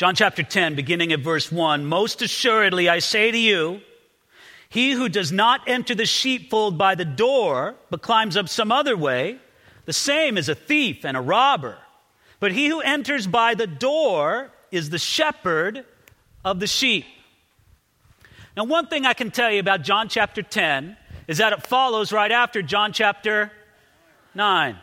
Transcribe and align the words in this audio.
John 0.00 0.14
chapter 0.14 0.42
10, 0.42 0.76
beginning 0.76 1.12
at 1.12 1.20
verse 1.20 1.52
1 1.52 1.84
Most 1.84 2.22
assuredly, 2.22 2.88
I 2.88 3.00
say 3.00 3.30
to 3.30 3.36
you, 3.36 3.82
he 4.70 4.92
who 4.92 5.10
does 5.10 5.30
not 5.30 5.60
enter 5.68 5.94
the 5.94 6.06
sheepfold 6.06 6.78
by 6.78 6.94
the 6.94 7.04
door, 7.04 7.74
but 7.90 8.00
climbs 8.00 8.34
up 8.34 8.48
some 8.48 8.72
other 8.72 8.96
way, 8.96 9.38
the 9.84 9.92
same 9.92 10.38
is 10.38 10.48
a 10.48 10.54
thief 10.54 11.04
and 11.04 11.18
a 11.18 11.20
robber. 11.20 11.76
But 12.38 12.52
he 12.52 12.68
who 12.68 12.80
enters 12.80 13.26
by 13.26 13.54
the 13.54 13.66
door 13.66 14.50
is 14.70 14.88
the 14.88 14.96
shepherd 14.96 15.84
of 16.46 16.60
the 16.60 16.66
sheep. 16.66 17.04
Now, 18.56 18.64
one 18.64 18.86
thing 18.86 19.04
I 19.04 19.12
can 19.12 19.30
tell 19.30 19.52
you 19.52 19.60
about 19.60 19.82
John 19.82 20.08
chapter 20.08 20.40
10 20.40 20.96
is 21.28 21.36
that 21.36 21.52
it 21.52 21.66
follows 21.66 22.10
right 22.10 22.32
after 22.32 22.62
John 22.62 22.94
chapter 22.94 23.52
9. 24.34 24.78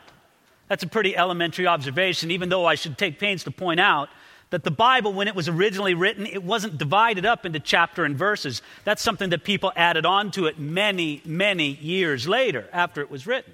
That's 0.68 0.84
a 0.84 0.88
pretty 0.88 1.18
elementary 1.18 1.66
observation, 1.66 2.30
even 2.30 2.50
though 2.50 2.68
I 2.68 2.76
should 2.76 3.00
take 3.00 3.18
pains 3.18 3.46
to 3.46 3.52
point 3.52 3.80
out 3.80 4.10
that 4.50 4.64
the 4.64 4.72
Bible, 4.72 5.14
when 5.14 5.28
it 5.28 5.36
was 5.36 5.50
originally 5.50 5.94
written, 5.94 6.26
it 6.26 6.44
wasn't 6.44 6.78
divided 6.78 7.26
up 7.26 7.46
into 7.46 7.60
chapter 7.60 8.06
and 8.06 8.16
verses. 8.16 8.62
That's 8.86 9.02
something 9.02 9.30
that 9.32 9.44
people 9.44 9.74
added 9.76 10.06
on 10.06 10.32
to 10.32 10.46
it 10.46 10.58
many, 10.58 11.22
many 11.26 11.76
years 11.76 12.28
later 12.28 12.70
after 12.72 13.02
it 13.02 13.12
was 13.12 13.28
written. 13.28 13.54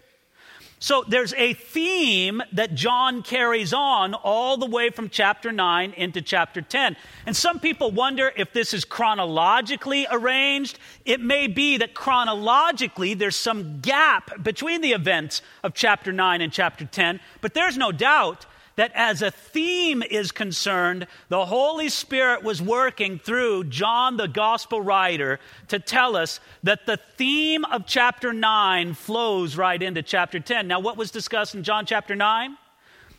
So 0.84 1.06
there's 1.08 1.34
a 1.36 1.54
theme 1.54 2.44
that 2.52 2.76
John 2.76 3.24
carries 3.24 3.72
on 3.72 4.14
all 4.14 4.58
the 4.58 4.66
way 4.66 4.90
from 4.90 5.10
chapter 5.10 5.50
9 5.50 5.94
into 5.94 6.22
chapter 6.22 6.62
10. 6.62 6.98
And 7.26 7.34
some 7.34 7.62
people 7.62 7.90
wonder 7.90 8.34
if 8.36 8.52
this 8.52 8.74
is 8.74 8.84
chronologically 8.84 10.06
arranged. 10.12 10.78
It 11.06 11.22
may 11.22 11.48
be 11.48 11.78
that 11.78 11.94
chronologically 11.94 13.14
there's 13.14 13.38
some 13.38 13.80
gap 13.80 14.44
between 14.44 14.82
the 14.82 14.92
events 14.92 15.42
of 15.64 15.74
chapter 15.74 16.12
9 16.12 16.42
and 16.42 16.52
chapter 16.52 16.84
10, 16.84 17.22
but 17.40 17.54
there's 17.54 17.78
no 17.78 17.94
doubt 17.94 18.46
that 18.76 18.92
as 18.96 19.22
a 19.22 19.32
theme 19.32 20.02
is 20.04 20.32
concerned, 20.32 21.08
the 21.30 21.46
Holy 21.46 21.90
Spirit 21.90 22.44
was 22.44 22.62
working 22.62 23.20
through 23.20 23.66
John, 23.66 24.18
the 24.18 24.28
gospel 24.28 24.82
writer, 24.82 25.40
to 25.68 25.80
tell 25.80 26.16
us 26.16 26.40
that 26.64 26.86
the 26.86 26.98
theme 27.18 27.66
of 27.66 27.86
chapter 27.86 28.34
9 28.34 28.94
flows 28.94 29.56
right 29.56 29.82
into 29.82 30.02
chapter 30.02 30.40
10. 30.40 30.68
Now, 30.68 30.80
what 30.80 30.98
was 30.98 31.12
discussed 31.12 31.56
in 31.56 31.64
John 31.64 31.86
chapter 31.86 32.16
9? 32.16 32.58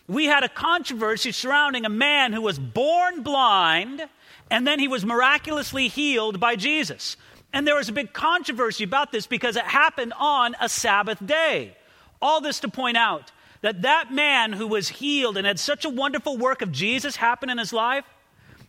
We 0.07 0.27
had 0.27 0.45
a 0.45 0.49
controversy 0.49 1.33
surrounding 1.33 1.87
a 1.87 1.91
man 1.91 2.33
who 2.33 2.43
was 2.43 2.59
born 2.59 3.23
blind 3.23 4.03
and 4.51 4.67
then 4.67 4.79
he 4.79 4.89
was 4.89 5.05
miraculously 5.05 5.89
healed 5.89 6.39
by 6.39 6.57
Jesus. 6.57 7.17
And 7.53 7.67
there 7.67 7.77
was 7.77 7.89
a 7.89 7.93
big 7.93 8.13
controversy 8.13 8.85
about 8.85 9.13
this 9.13 9.27
because 9.27 9.57
it 9.57 9.65
happened 9.65 10.13
on 10.19 10.55
a 10.61 10.69
Sabbath 10.69 11.25
day. 11.25 11.77
All 12.21 12.41
this 12.41 12.61
to 12.61 12.69
point 12.69 12.97
out 12.97 13.31
that 13.65 13.81
that 13.81 14.13
man 14.13 14.53
who 14.53 14.67
was 14.67 14.91
healed 14.91 15.39
and 15.39 15.47
had 15.47 15.59
such 15.59 15.87
a 15.87 15.89
wonderful 15.89 16.37
work 16.37 16.61
of 16.61 16.71
Jesus 16.71 17.17
happen 17.17 17.49
in 17.49 17.57
his 17.57 17.73
life, 17.73 18.05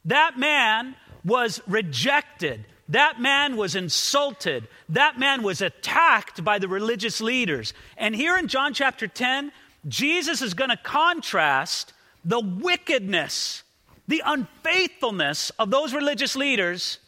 that 0.05 0.39
man 0.39 0.95
was 1.25 1.61
rejected. 1.67 2.63
That 2.88 3.19
man 3.19 3.57
was 3.57 3.75
insulted. 3.75 4.69
That 4.88 5.19
man 5.19 5.43
was 5.43 5.61
attacked 5.61 6.45
by 6.45 6.59
the 6.59 6.69
religious 6.69 7.19
leaders. 7.19 7.73
And 7.97 8.16
here 8.16 8.38
in 8.38 8.47
John 8.47 8.73
chapter 8.73 9.05
10, 9.05 9.51
Jesus 9.85 10.41
is 10.41 10.53
going 10.53 10.69
to 10.69 10.77
contrast 10.77 11.91
the 12.23 12.39
wickedness, 12.39 13.63
the 14.07 14.23
unfaithfulness 14.25 15.49
of 15.59 15.71
those 15.71 15.93
religious 15.93 16.38
leaders 16.38 16.99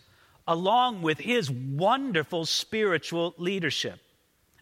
along 0.45 1.03
with 1.03 1.19
his 1.19 1.49
wonderful 1.49 2.45
spiritual 2.45 3.33
leadership. 3.37 4.01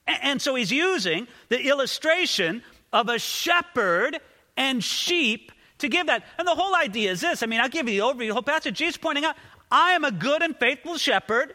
And 0.05 0.39
so 0.39 0.53
he's 0.53 0.71
using 0.71 1.27
the 1.49 1.67
illustration 1.67 2.61
of 2.95 3.09
a 3.09 3.19
shepherd 3.19 4.19
and 4.55 4.83
sheep 4.83 5.51
to 5.79 5.89
give 5.89 6.07
that. 6.07 6.23
And 6.39 6.47
the 6.47 6.55
whole 6.55 6.73
idea 6.73 7.11
is 7.11 7.21
this 7.21 7.43
I 7.43 7.45
mean, 7.45 7.59
I'll 7.59 7.69
give 7.69 7.87
you 7.89 8.01
the 8.01 8.07
overview, 8.07 8.29
the 8.29 8.33
whole 8.33 8.41
passage. 8.41 8.77
Jesus 8.77 8.97
pointing 8.97 9.25
out, 9.25 9.35
I 9.69 9.91
am 9.91 10.05
a 10.05 10.11
good 10.11 10.41
and 10.41 10.55
faithful 10.57 10.97
shepherd. 10.97 11.53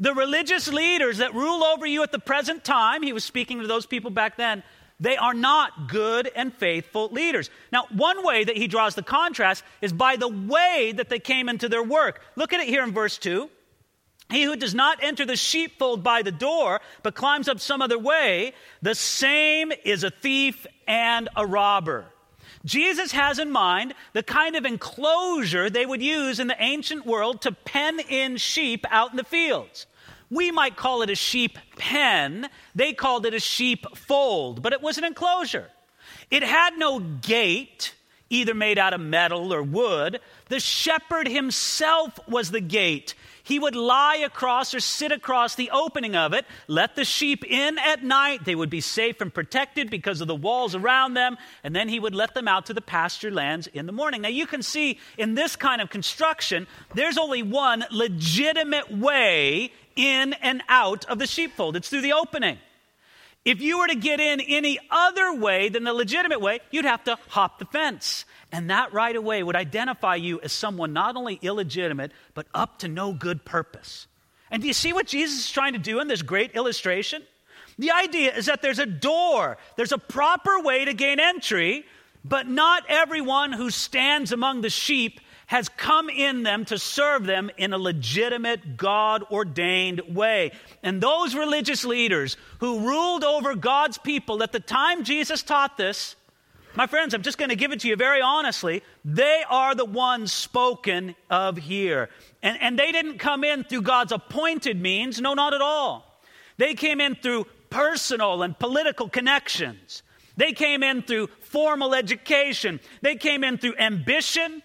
The 0.00 0.12
religious 0.12 0.70
leaders 0.72 1.18
that 1.18 1.32
rule 1.34 1.62
over 1.62 1.86
you 1.86 2.02
at 2.02 2.10
the 2.10 2.18
present 2.18 2.64
time, 2.64 3.04
he 3.04 3.12
was 3.12 3.22
speaking 3.22 3.60
to 3.60 3.68
those 3.68 3.86
people 3.86 4.10
back 4.10 4.36
then, 4.36 4.64
they 4.98 5.16
are 5.16 5.34
not 5.34 5.88
good 5.88 6.28
and 6.34 6.52
faithful 6.52 7.08
leaders. 7.10 7.50
Now, 7.70 7.86
one 7.92 8.24
way 8.24 8.42
that 8.42 8.56
he 8.56 8.66
draws 8.66 8.96
the 8.96 9.02
contrast 9.04 9.62
is 9.80 9.92
by 9.92 10.16
the 10.16 10.28
way 10.28 10.92
that 10.96 11.08
they 11.08 11.20
came 11.20 11.48
into 11.48 11.68
their 11.68 11.82
work. 11.82 12.20
Look 12.34 12.52
at 12.52 12.60
it 12.60 12.66
here 12.66 12.82
in 12.82 12.92
verse 12.92 13.18
2. 13.18 13.48
He 14.30 14.44
who 14.44 14.56
does 14.56 14.74
not 14.74 15.02
enter 15.02 15.26
the 15.26 15.36
sheepfold 15.36 16.02
by 16.02 16.22
the 16.22 16.32
door, 16.32 16.80
but 17.02 17.14
climbs 17.14 17.48
up 17.48 17.60
some 17.60 17.82
other 17.82 17.98
way, 17.98 18.54
the 18.82 18.94
same 18.94 19.72
is 19.84 20.02
a 20.02 20.10
thief 20.10 20.66
and 20.86 21.28
a 21.36 21.46
robber. 21.46 22.06
Jesus 22.64 23.12
has 23.12 23.38
in 23.38 23.50
mind 23.50 23.94
the 24.14 24.22
kind 24.22 24.56
of 24.56 24.64
enclosure 24.64 25.68
they 25.68 25.84
would 25.84 26.00
use 26.00 26.40
in 26.40 26.46
the 26.46 26.62
ancient 26.62 27.04
world 27.04 27.42
to 27.42 27.52
pen 27.52 28.00
in 28.00 28.38
sheep 28.38 28.86
out 28.90 29.10
in 29.10 29.16
the 29.16 29.24
fields. 29.24 29.86
We 30.30 30.50
might 30.50 30.76
call 30.76 31.02
it 31.02 31.10
a 31.10 31.14
sheep 31.14 31.58
pen, 31.76 32.48
they 32.74 32.94
called 32.94 33.26
it 33.26 33.34
a 33.34 33.40
sheep 33.40 33.86
fold, 33.94 34.62
but 34.62 34.72
it 34.72 34.80
was 34.80 34.96
an 34.96 35.04
enclosure. 35.04 35.70
It 36.30 36.42
had 36.42 36.78
no 36.78 36.98
gate, 36.98 37.94
either 38.30 38.54
made 38.54 38.78
out 38.78 38.94
of 38.94 39.00
metal 39.00 39.52
or 39.52 39.62
wood. 39.62 40.20
The 40.48 40.60
shepherd 40.60 41.28
himself 41.28 42.18
was 42.26 42.50
the 42.50 42.60
gate 42.60 43.14
he 43.44 43.58
would 43.58 43.76
lie 43.76 44.16
across 44.16 44.74
or 44.74 44.80
sit 44.80 45.12
across 45.12 45.54
the 45.54 45.70
opening 45.70 46.16
of 46.16 46.32
it, 46.32 46.44
let 46.66 46.96
the 46.96 47.04
sheep 47.04 47.44
in 47.44 47.78
at 47.78 48.02
night. 48.02 48.44
They 48.44 48.54
would 48.54 48.70
be 48.70 48.80
safe 48.80 49.20
and 49.20 49.32
protected 49.32 49.90
because 49.90 50.20
of 50.20 50.26
the 50.26 50.34
walls 50.34 50.74
around 50.74 51.14
them, 51.14 51.36
and 51.62 51.76
then 51.76 51.88
he 51.88 52.00
would 52.00 52.14
let 52.14 52.34
them 52.34 52.48
out 52.48 52.66
to 52.66 52.74
the 52.74 52.80
pasture 52.80 53.30
lands 53.30 53.68
in 53.68 53.86
the 53.86 53.92
morning. 53.92 54.22
Now, 54.22 54.30
you 54.30 54.46
can 54.46 54.62
see 54.62 54.98
in 55.16 55.34
this 55.34 55.54
kind 55.56 55.80
of 55.80 55.90
construction, 55.90 56.66
there's 56.94 57.18
only 57.18 57.42
one 57.42 57.84
legitimate 57.90 58.90
way 58.90 59.72
in 59.94 60.32
and 60.34 60.62
out 60.68 61.04
of 61.04 61.18
the 61.18 61.26
sheepfold 61.26 61.76
it's 61.76 61.88
through 61.88 62.00
the 62.00 62.14
opening. 62.14 62.58
If 63.44 63.60
you 63.60 63.78
were 63.78 63.88
to 63.88 63.94
get 63.94 64.20
in 64.20 64.40
any 64.40 64.78
other 64.90 65.34
way 65.34 65.68
than 65.68 65.84
the 65.84 65.92
legitimate 65.92 66.40
way, 66.40 66.60
you'd 66.70 66.86
have 66.86 67.04
to 67.04 67.18
hop 67.28 67.58
the 67.58 67.66
fence. 67.66 68.24
And 68.50 68.70
that 68.70 68.94
right 68.94 69.14
away 69.14 69.42
would 69.42 69.56
identify 69.56 70.14
you 70.14 70.40
as 70.40 70.52
someone 70.52 70.92
not 70.94 71.16
only 71.16 71.38
illegitimate, 71.42 72.12
but 72.32 72.46
up 72.54 72.78
to 72.78 72.88
no 72.88 73.12
good 73.12 73.44
purpose. 73.44 74.06
And 74.50 74.62
do 74.62 74.68
you 74.68 74.74
see 74.74 74.92
what 74.92 75.06
Jesus 75.06 75.40
is 75.40 75.50
trying 75.50 75.74
to 75.74 75.78
do 75.78 76.00
in 76.00 76.08
this 76.08 76.22
great 76.22 76.52
illustration? 76.52 77.22
The 77.78 77.90
idea 77.90 78.34
is 78.34 78.46
that 78.46 78.62
there's 78.62 78.78
a 78.78 78.86
door, 78.86 79.58
there's 79.76 79.92
a 79.92 79.98
proper 79.98 80.60
way 80.60 80.84
to 80.84 80.94
gain 80.94 81.20
entry, 81.20 81.84
but 82.24 82.48
not 82.48 82.84
everyone 82.88 83.52
who 83.52 83.70
stands 83.70 84.32
among 84.32 84.62
the 84.62 84.70
sheep 84.70 85.20
has 85.54 85.68
come 85.68 86.10
in 86.10 86.42
them 86.42 86.64
to 86.64 86.76
serve 86.76 87.26
them 87.26 87.48
in 87.56 87.72
a 87.72 87.78
legitimate, 87.78 88.76
God 88.76 89.22
ordained 89.30 90.00
way. 90.08 90.50
And 90.82 91.00
those 91.00 91.36
religious 91.36 91.84
leaders 91.84 92.36
who 92.58 92.80
ruled 92.80 93.22
over 93.22 93.54
God's 93.54 93.96
people 93.96 94.42
at 94.42 94.50
the 94.50 94.58
time 94.58 95.04
Jesus 95.04 95.44
taught 95.44 95.76
this, 95.76 96.16
my 96.74 96.88
friends, 96.88 97.14
I'm 97.14 97.22
just 97.22 97.38
going 97.38 97.50
to 97.50 97.54
give 97.54 97.70
it 97.70 97.78
to 97.82 97.88
you 97.88 97.94
very 97.94 98.20
honestly. 98.20 98.82
They 99.04 99.44
are 99.48 99.76
the 99.76 99.84
ones 99.84 100.32
spoken 100.32 101.14
of 101.30 101.56
here. 101.56 102.08
And, 102.42 102.60
and 102.60 102.76
they 102.76 102.90
didn't 102.90 103.18
come 103.18 103.44
in 103.44 103.62
through 103.62 103.82
God's 103.82 104.10
appointed 104.10 104.82
means. 104.82 105.20
No, 105.20 105.34
not 105.34 105.54
at 105.54 105.60
all. 105.60 106.20
They 106.56 106.74
came 106.74 107.00
in 107.00 107.14
through 107.14 107.46
personal 107.70 108.42
and 108.42 108.58
political 108.58 109.08
connections. 109.08 110.02
They 110.36 110.50
came 110.50 110.82
in 110.82 111.02
through 111.02 111.28
formal 111.42 111.94
education. 111.94 112.80
They 113.02 113.14
came 113.14 113.44
in 113.44 113.56
through 113.58 113.76
ambition, 113.78 114.64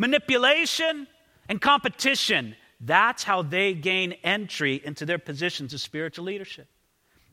manipulation, 0.00 1.06
and 1.50 1.60
competition. 1.60 2.56
That's 2.80 3.22
how 3.22 3.42
they 3.42 3.74
gain 3.74 4.14
entry 4.24 4.80
into 4.82 5.04
their 5.04 5.18
positions 5.18 5.74
of 5.74 5.80
spiritual 5.82 6.24
leadership. 6.24 6.68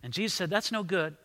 And 0.04 0.12
Jesus 0.12 0.34
said, 0.34 0.50
That's 0.50 0.72
no 0.72 0.84
good. 0.84 1.16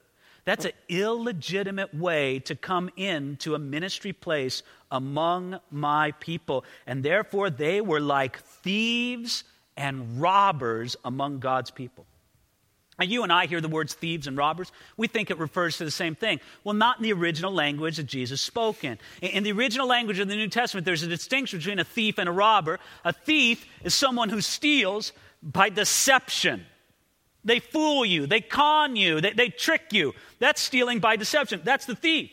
That's 0.44 0.64
an 0.64 0.72
illegitimate 0.88 1.94
way 1.94 2.38
to 2.40 2.54
come 2.54 2.90
into 2.96 3.54
a 3.54 3.58
ministry 3.58 4.12
place 4.12 4.62
among 4.90 5.58
my 5.70 6.12
people. 6.12 6.64
And 6.86 7.02
therefore, 7.02 7.50
they 7.50 7.80
were 7.80 8.00
like 8.00 8.38
thieves 8.38 9.42
and 9.76 10.20
robbers 10.20 10.96
among 11.04 11.40
God's 11.40 11.70
people. 11.72 12.06
Now, 12.98 13.06
you 13.06 13.22
and 13.22 13.32
I 13.32 13.46
hear 13.46 13.60
the 13.60 13.68
words 13.68 13.94
thieves 13.94 14.26
and 14.26 14.36
robbers. 14.36 14.70
We 14.96 15.08
think 15.08 15.30
it 15.30 15.38
refers 15.38 15.78
to 15.78 15.84
the 15.84 15.90
same 15.90 16.14
thing. 16.14 16.40
Well, 16.62 16.74
not 16.74 16.98
in 16.98 17.02
the 17.02 17.12
original 17.12 17.52
language 17.52 17.96
that 17.96 18.06
Jesus 18.06 18.40
spoke 18.40 18.84
in. 18.84 18.98
In 19.22 19.44
the 19.44 19.52
original 19.52 19.88
language 19.88 20.18
of 20.18 20.28
the 20.28 20.36
New 20.36 20.48
Testament, 20.48 20.84
there's 20.84 21.02
a 21.02 21.08
distinction 21.08 21.58
between 21.58 21.78
a 21.78 21.84
thief 21.84 22.18
and 22.18 22.28
a 22.28 22.32
robber. 22.32 22.78
A 23.04 23.12
thief 23.12 23.66
is 23.82 23.94
someone 23.94 24.28
who 24.28 24.40
steals 24.42 25.12
by 25.42 25.70
deception. 25.70 26.66
They 27.44 27.58
fool 27.58 28.04
you, 28.04 28.26
they 28.26 28.40
con 28.40 28.94
you, 28.94 29.20
they, 29.20 29.32
they 29.32 29.48
trick 29.48 29.92
you. 29.92 30.12
That's 30.38 30.60
stealing 30.60 31.00
by 31.00 31.16
deception. 31.16 31.62
That's 31.64 31.86
the 31.86 31.96
thief. 31.96 32.30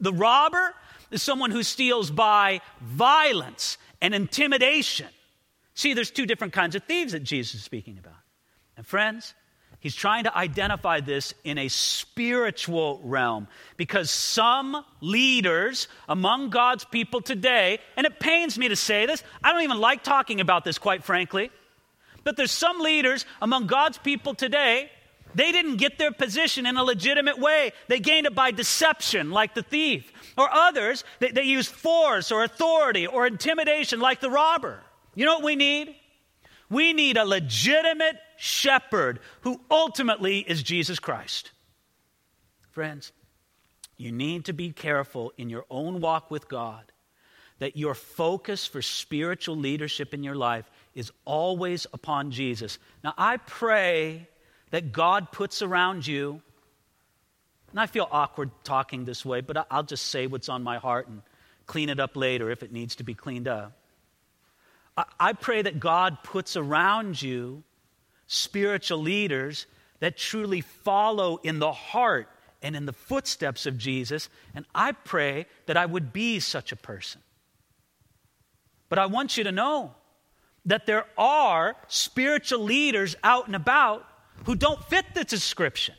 The 0.00 0.12
robber 0.12 0.74
is 1.10 1.22
someone 1.22 1.50
who 1.50 1.62
steals 1.62 2.10
by 2.10 2.60
violence 2.80 3.76
and 4.00 4.14
intimidation. 4.14 5.08
See, 5.74 5.94
there's 5.94 6.10
two 6.10 6.26
different 6.26 6.52
kinds 6.52 6.74
of 6.74 6.84
thieves 6.84 7.12
that 7.12 7.24
Jesus 7.24 7.56
is 7.56 7.64
speaking 7.64 7.98
about. 7.98 8.14
And 8.76 8.86
friends, 8.86 9.34
He's 9.86 9.94
trying 9.94 10.24
to 10.24 10.36
identify 10.36 10.98
this 10.98 11.32
in 11.44 11.58
a 11.58 11.68
spiritual 11.68 13.00
realm 13.04 13.46
because 13.76 14.10
some 14.10 14.84
leaders 15.00 15.86
among 16.08 16.50
God's 16.50 16.84
people 16.84 17.20
today, 17.20 17.78
and 17.96 18.04
it 18.04 18.18
pains 18.18 18.58
me 18.58 18.66
to 18.66 18.74
say 18.74 19.06
this, 19.06 19.22
I 19.44 19.52
don't 19.52 19.62
even 19.62 19.78
like 19.78 20.02
talking 20.02 20.40
about 20.40 20.64
this, 20.64 20.76
quite 20.76 21.04
frankly, 21.04 21.52
but 22.24 22.36
there's 22.36 22.50
some 22.50 22.80
leaders 22.80 23.26
among 23.40 23.68
God's 23.68 23.96
people 23.98 24.34
today, 24.34 24.90
they 25.36 25.52
didn't 25.52 25.76
get 25.76 25.98
their 25.98 26.10
position 26.10 26.66
in 26.66 26.76
a 26.76 26.82
legitimate 26.82 27.38
way. 27.38 27.70
They 27.86 28.00
gained 28.00 28.26
it 28.26 28.34
by 28.34 28.50
deception, 28.50 29.30
like 29.30 29.54
the 29.54 29.62
thief. 29.62 30.12
Or 30.36 30.52
others, 30.52 31.04
they, 31.20 31.30
they 31.30 31.44
use 31.44 31.68
force 31.68 32.32
or 32.32 32.42
authority 32.42 33.06
or 33.06 33.24
intimidation, 33.24 34.00
like 34.00 34.18
the 34.18 34.30
robber. 34.30 34.80
You 35.14 35.26
know 35.26 35.36
what 35.36 35.44
we 35.44 35.54
need? 35.54 35.94
We 36.68 36.92
need 36.92 37.16
a 37.16 37.24
legitimate 37.24 38.16
shepherd 38.36 39.20
who 39.42 39.60
ultimately 39.70 40.38
is 40.40 40.62
Jesus 40.62 40.98
Christ. 40.98 41.52
Friends, 42.70 43.12
you 43.96 44.12
need 44.12 44.46
to 44.46 44.52
be 44.52 44.72
careful 44.72 45.32
in 45.38 45.48
your 45.48 45.64
own 45.70 46.00
walk 46.00 46.30
with 46.30 46.48
God 46.48 46.92
that 47.58 47.76
your 47.76 47.94
focus 47.94 48.66
for 48.66 48.82
spiritual 48.82 49.56
leadership 49.56 50.12
in 50.12 50.22
your 50.22 50.34
life 50.34 50.70
is 50.94 51.10
always 51.24 51.86
upon 51.92 52.30
Jesus. 52.30 52.78
Now, 53.02 53.14
I 53.16 53.38
pray 53.38 54.28
that 54.70 54.92
God 54.92 55.32
puts 55.32 55.62
around 55.62 56.06
you, 56.06 56.42
and 57.70 57.80
I 57.80 57.86
feel 57.86 58.08
awkward 58.10 58.50
talking 58.64 59.04
this 59.04 59.24
way, 59.24 59.40
but 59.40 59.66
I'll 59.70 59.82
just 59.82 60.06
say 60.06 60.26
what's 60.26 60.48
on 60.48 60.62
my 60.62 60.78
heart 60.78 61.08
and 61.08 61.22
clean 61.66 61.88
it 61.88 61.98
up 61.98 62.16
later 62.16 62.50
if 62.50 62.62
it 62.62 62.72
needs 62.72 62.96
to 62.96 63.04
be 63.04 63.14
cleaned 63.14 63.48
up. 63.48 63.72
I 64.96 65.34
pray 65.34 65.62
that 65.62 65.78
God 65.78 66.22
puts 66.22 66.56
around 66.56 67.20
you 67.20 67.62
spiritual 68.26 68.98
leaders 68.98 69.66
that 70.00 70.16
truly 70.16 70.60
follow 70.60 71.38
in 71.42 71.58
the 71.58 71.72
heart 71.72 72.28
and 72.62 72.74
in 72.74 72.86
the 72.86 72.92
footsteps 72.92 73.66
of 73.66 73.76
Jesus. 73.76 74.28
And 74.54 74.64
I 74.74 74.92
pray 74.92 75.46
that 75.66 75.76
I 75.76 75.86
would 75.86 76.12
be 76.12 76.40
such 76.40 76.72
a 76.72 76.76
person. 76.76 77.20
But 78.88 78.98
I 78.98 79.06
want 79.06 79.36
you 79.36 79.44
to 79.44 79.52
know 79.52 79.94
that 80.64 80.86
there 80.86 81.06
are 81.16 81.76
spiritual 81.88 82.60
leaders 82.60 83.16
out 83.22 83.46
and 83.46 83.56
about 83.56 84.06
who 84.44 84.54
don't 84.54 84.82
fit 84.84 85.06
the 85.14 85.24
description. 85.24 85.94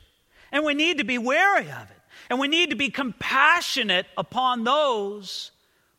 And 0.51 0.65
we 0.65 0.73
need 0.73 0.97
to 0.97 1.03
be 1.03 1.17
wary 1.17 1.69
of 1.69 1.89
it. 1.89 2.01
And 2.29 2.39
we 2.39 2.47
need 2.47 2.71
to 2.71 2.75
be 2.75 2.89
compassionate 2.89 4.05
upon 4.17 4.63
those 4.63 5.51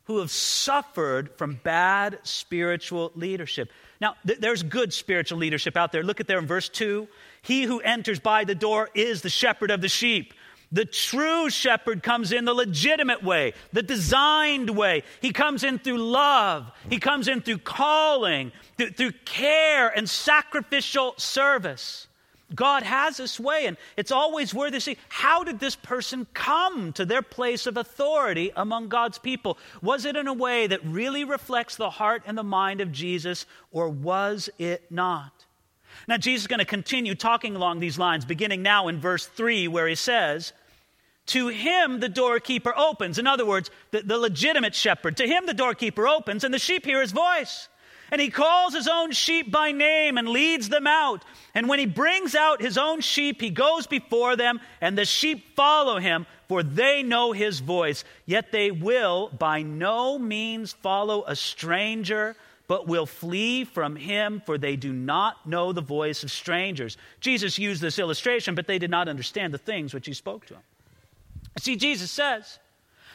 who 0.09 0.17
have 0.17 0.31
suffered 0.31 1.29
from 1.37 1.53
bad 1.63 2.17
spiritual 2.23 3.11
leadership. 3.13 3.71
Now, 4.01 4.15
th- 4.25 4.39
there's 4.39 4.63
good 4.63 4.91
spiritual 4.91 5.37
leadership 5.37 5.77
out 5.77 5.91
there. 5.91 6.01
Look 6.01 6.19
at 6.19 6.25
there 6.25 6.39
in 6.39 6.47
verse 6.47 6.67
2. 6.67 7.07
He 7.43 7.61
who 7.61 7.79
enters 7.79 8.19
by 8.19 8.43
the 8.43 8.55
door 8.55 8.89
is 8.95 9.21
the 9.21 9.29
shepherd 9.29 9.69
of 9.69 9.81
the 9.81 9.87
sheep. 9.87 10.33
The 10.71 10.85
true 10.85 11.51
shepherd 11.51 12.01
comes 12.01 12.31
in 12.31 12.45
the 12.45 12.55
legitimate 12.55 13.21
way, 13.21 13.53
the 13.71 13.83
designed 13.83 14.71
way. 14.71 15.03
He 15.21 15.31
comes 15.31 15.63
in 15.63 15.77
through 15.77 15.99
love. 15.99 16.71
He 16.89 16.97
comes 16.97 17.27
in 17.27 17.41
through 17.41 17.59
calling, 17.59 18.51
through, 18.79 18.89
through 18.89 19.11
care 19.25 19.89
and 19.89 20.09
sacrificial 20.09 21.13
service. 21.17 22.07
God 22.55 22.83
has 22.83 23.17
this 23.17 23.39
way, 23.39 23.65
and 23.65 23.77
it's 23.95 24.11
always 24.11 24.53
worth 24.53 24.81
see 24.81 24.97
how 25.07 25.43
did 25.43 25.59
this 25.59 25.75
person 25.75 26.25
come 26.33 26.93
to 26.93 27.05
their 27.05 27.21
place 27.21 27.67
of 27.67 27.77
authority 27.77 28.51
among 28.55 28.89
God's 28.89 29.19
people? 29.19 29.57
Was 29.81 30.05
it 30.05 30.15
in 30.15 30.27
a 30.27 30.33
way 30.33 30.65
that 30.67 30.83
really 30.83 31.23
reflects 31.23 31.75
the 31.75 31.91
heart 31.91 32.23
and 32.25 32.37
the 32.37 32.43
mind 32.43 32.81
of 32.81 32.91
Jesus, 32.91 33.45
or 33.71 33.87
was 33.89 34.49
it 34.57 34.91
not? 34.91 35.45
Now, 36.07 36.17
Jesus 36.17 36.43
is 36.43 36.47
going 36.47 36.59
to 36.59 36.65
continue 36.65 37.13
talking 37.13 37.55
along 37.55 37.79
these 37.79 37.99
lines, 37.99 38.25
beginning 38.25 38.63
now 38.63 38.87
in 38.87 38.99
verse 38.99 39.27
3, 39.27 39.67
where 39.67 39.87
he 39.87 39.95
says, 39.95 40.53
To 41.27 41.49
him 41.49 41.99
the 41.99 42.09
doorkeeper 42.09 42.73
opens. 42.75 43.19
In 43.19 43.27
other 43.27 43.45
words, 43.45 43.69
the, 43.91 44.01
the 44.01 44.17
legitimate 44.17 44.73
shepherd. 44.73 45.17
To 45.17 45.27
him 45.27 45.45
the 45.45 45.53
doorkeeper 45.53 46.07
opens, 46.07 46.43
and 46.43 46.53
the 46.53 46.59
sheep 46.59 46.85
hear 46.85 47.01
his 47.01 47.11
voice. 47.11 47.67
And 48.11 48.19
he 48.19 48.29
calls 48.29 48.73
his 48.73 48.87
own 48.87 49.11
sheep 49.11 49.51
by 49.51 49.71
name 49.71 50.17
and 50.17 50.27
leads 50.27 50.69
them 50.69 50.87
out. 50.87 51.23
And 51.53 51.67
when 51.69 51.79
he 51.79 51.85
brings 51.85 52.35
out 52.35 52.61
his 52.61 52.77
own 52.77 53.01
sheep, 53.01 53.41
he 53.41 53.49
goes 53.49 53.87
before 53.87 54.35
them, 54.35 54.59
and 54.81 54.97
the 54.97 55.05
sheep 55.05 55.55
follow 55.55 55.99
him, 55.99 56.25
for 56.47 56.63
they 56.63 57.03
know 57.03 57.31
his 57.31 57.59
voice. 57.59 58.03
Yet 58.25 58.51
they 58.51 58.71
will 58.71 59.29
by 59.29 59.61
no 59.61 60.17
means 60.17 60.73
follow 60.73 61.23
a 61.25 61.35
stranger, 61.35 62.35
but 62.67 62.87
will 62.87 63.05
flee 63.05 63.63
from 63.65 63.95
him, 63.95 64.41
for 64.45 64.57
they 64.57 64.75
do 64.75 64.93
not 64.93 65.47
know 65.47 65.73
the 65.73 65.81
voice 65.81 66.23
of 66.23 66.31
strangers. 66.31 66.97
Jesus 67.19 67.57
used 67.57 67.81
this 67.81 67.99
illustration, 67.99 68.55
but 68.55 68.67
they 68.67 68.79
did 68.79 68.91
not 68.91 69.07
understand 69.07 69.53
the 69.53 69.57
things 69.57 69.93
which 69.93 70.07
he 70.07 70.13
spoke 70.13 70.45
to 70.47 70.53
them. 70.53 70.63
See, 71.57 71.75
Jesus 71.75 72.11
says, 72.11 72.59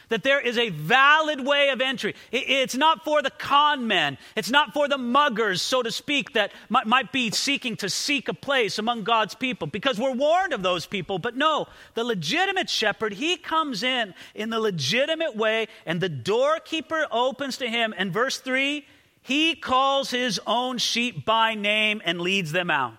that 0.09 0.23
there 0.23 0.39
is 0.39 0.57
a 0.57 0.69
valid 0.69 1.45
way 1.45 1.69
of 1.69 1.81
entry. 1.81 2.15
It's 2.31 2.75
not 2.75 3.03
for 3.03 3.21
the 3.21 3.31
con 3.31 3.87
men, 3.87 4.17
it's 4.35 4.49
not 4.49 4.73
for 4.73 4.87
the 4.87 4.97
muggers, 4.97 5.61
so 5.61 5.81
to 5.83 5.91
speak, 5.91 6.33
that 6.33 6.51
might 6.69 7.11
be 7.11 7.31
seeking 7.31 7.75
to 7.77 7.89
seek 7.89 8.27
a 8.27 8.33
place 8.33 8.77
among 8.79 9.03
God's 9.03 9.35
people, 9.35 9.67
because 9.67 9.99
we're 9.99 10.13
warned 10.13 10.53
of 10.53 10.63
those 10.63 10.85
people. 10.85 11.19
But 11.19 11.35
no, 11.35 11.67
the 11.93 12.03
legitimate 12.03 12.69
shepherd, 12.69 13.13
he 13.13 13.37
comes 13.37 13.83
in 13.83 14.13
in 14.33 14.49
the 14.49 14.59
legitimate 14.59 15.35
way, 15.35 15.67
and 15.85 16.01
the 16.01 16.09
doorkeeper 16.09 17.07
opens 17.11 17.57
to 17.57 17.67
him. 17.67 17.93
And 17.97 18.11
verse 18.13 18.37
3 18.37 18.85
he 19.21 19.55
calls 19.55 20.11
his 20.11 20.39
own 20.45 20.77
sheep 20.77 21.25
by 21.25 21.55
name 21.55 21.99
and 22.05 22.21
leads 22.21 22.51
them 22.51 22.69
out. 22.69 22.93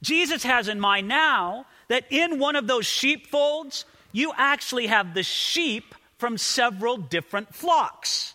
Jesus 0.00 0.44
has 0.44 0.68
in 0.68 0.78
mind 0.78 1.08
now 1.08 1.66
that 1.88 2.04
in 2.10 2.38
one 2.38 2.54
of 2.54 2.68
those 2.68 2.86
sheepfolds, 2.86 3.84
you 4.12 4.32
actually 4.36 4.86
have 4.86 5.14
the 5.14 5.24
sheep 5.24 5.96
from 6.22 6.38
several 6.38 6.96
different 6.96 7.52
flocks. 7.52 8.34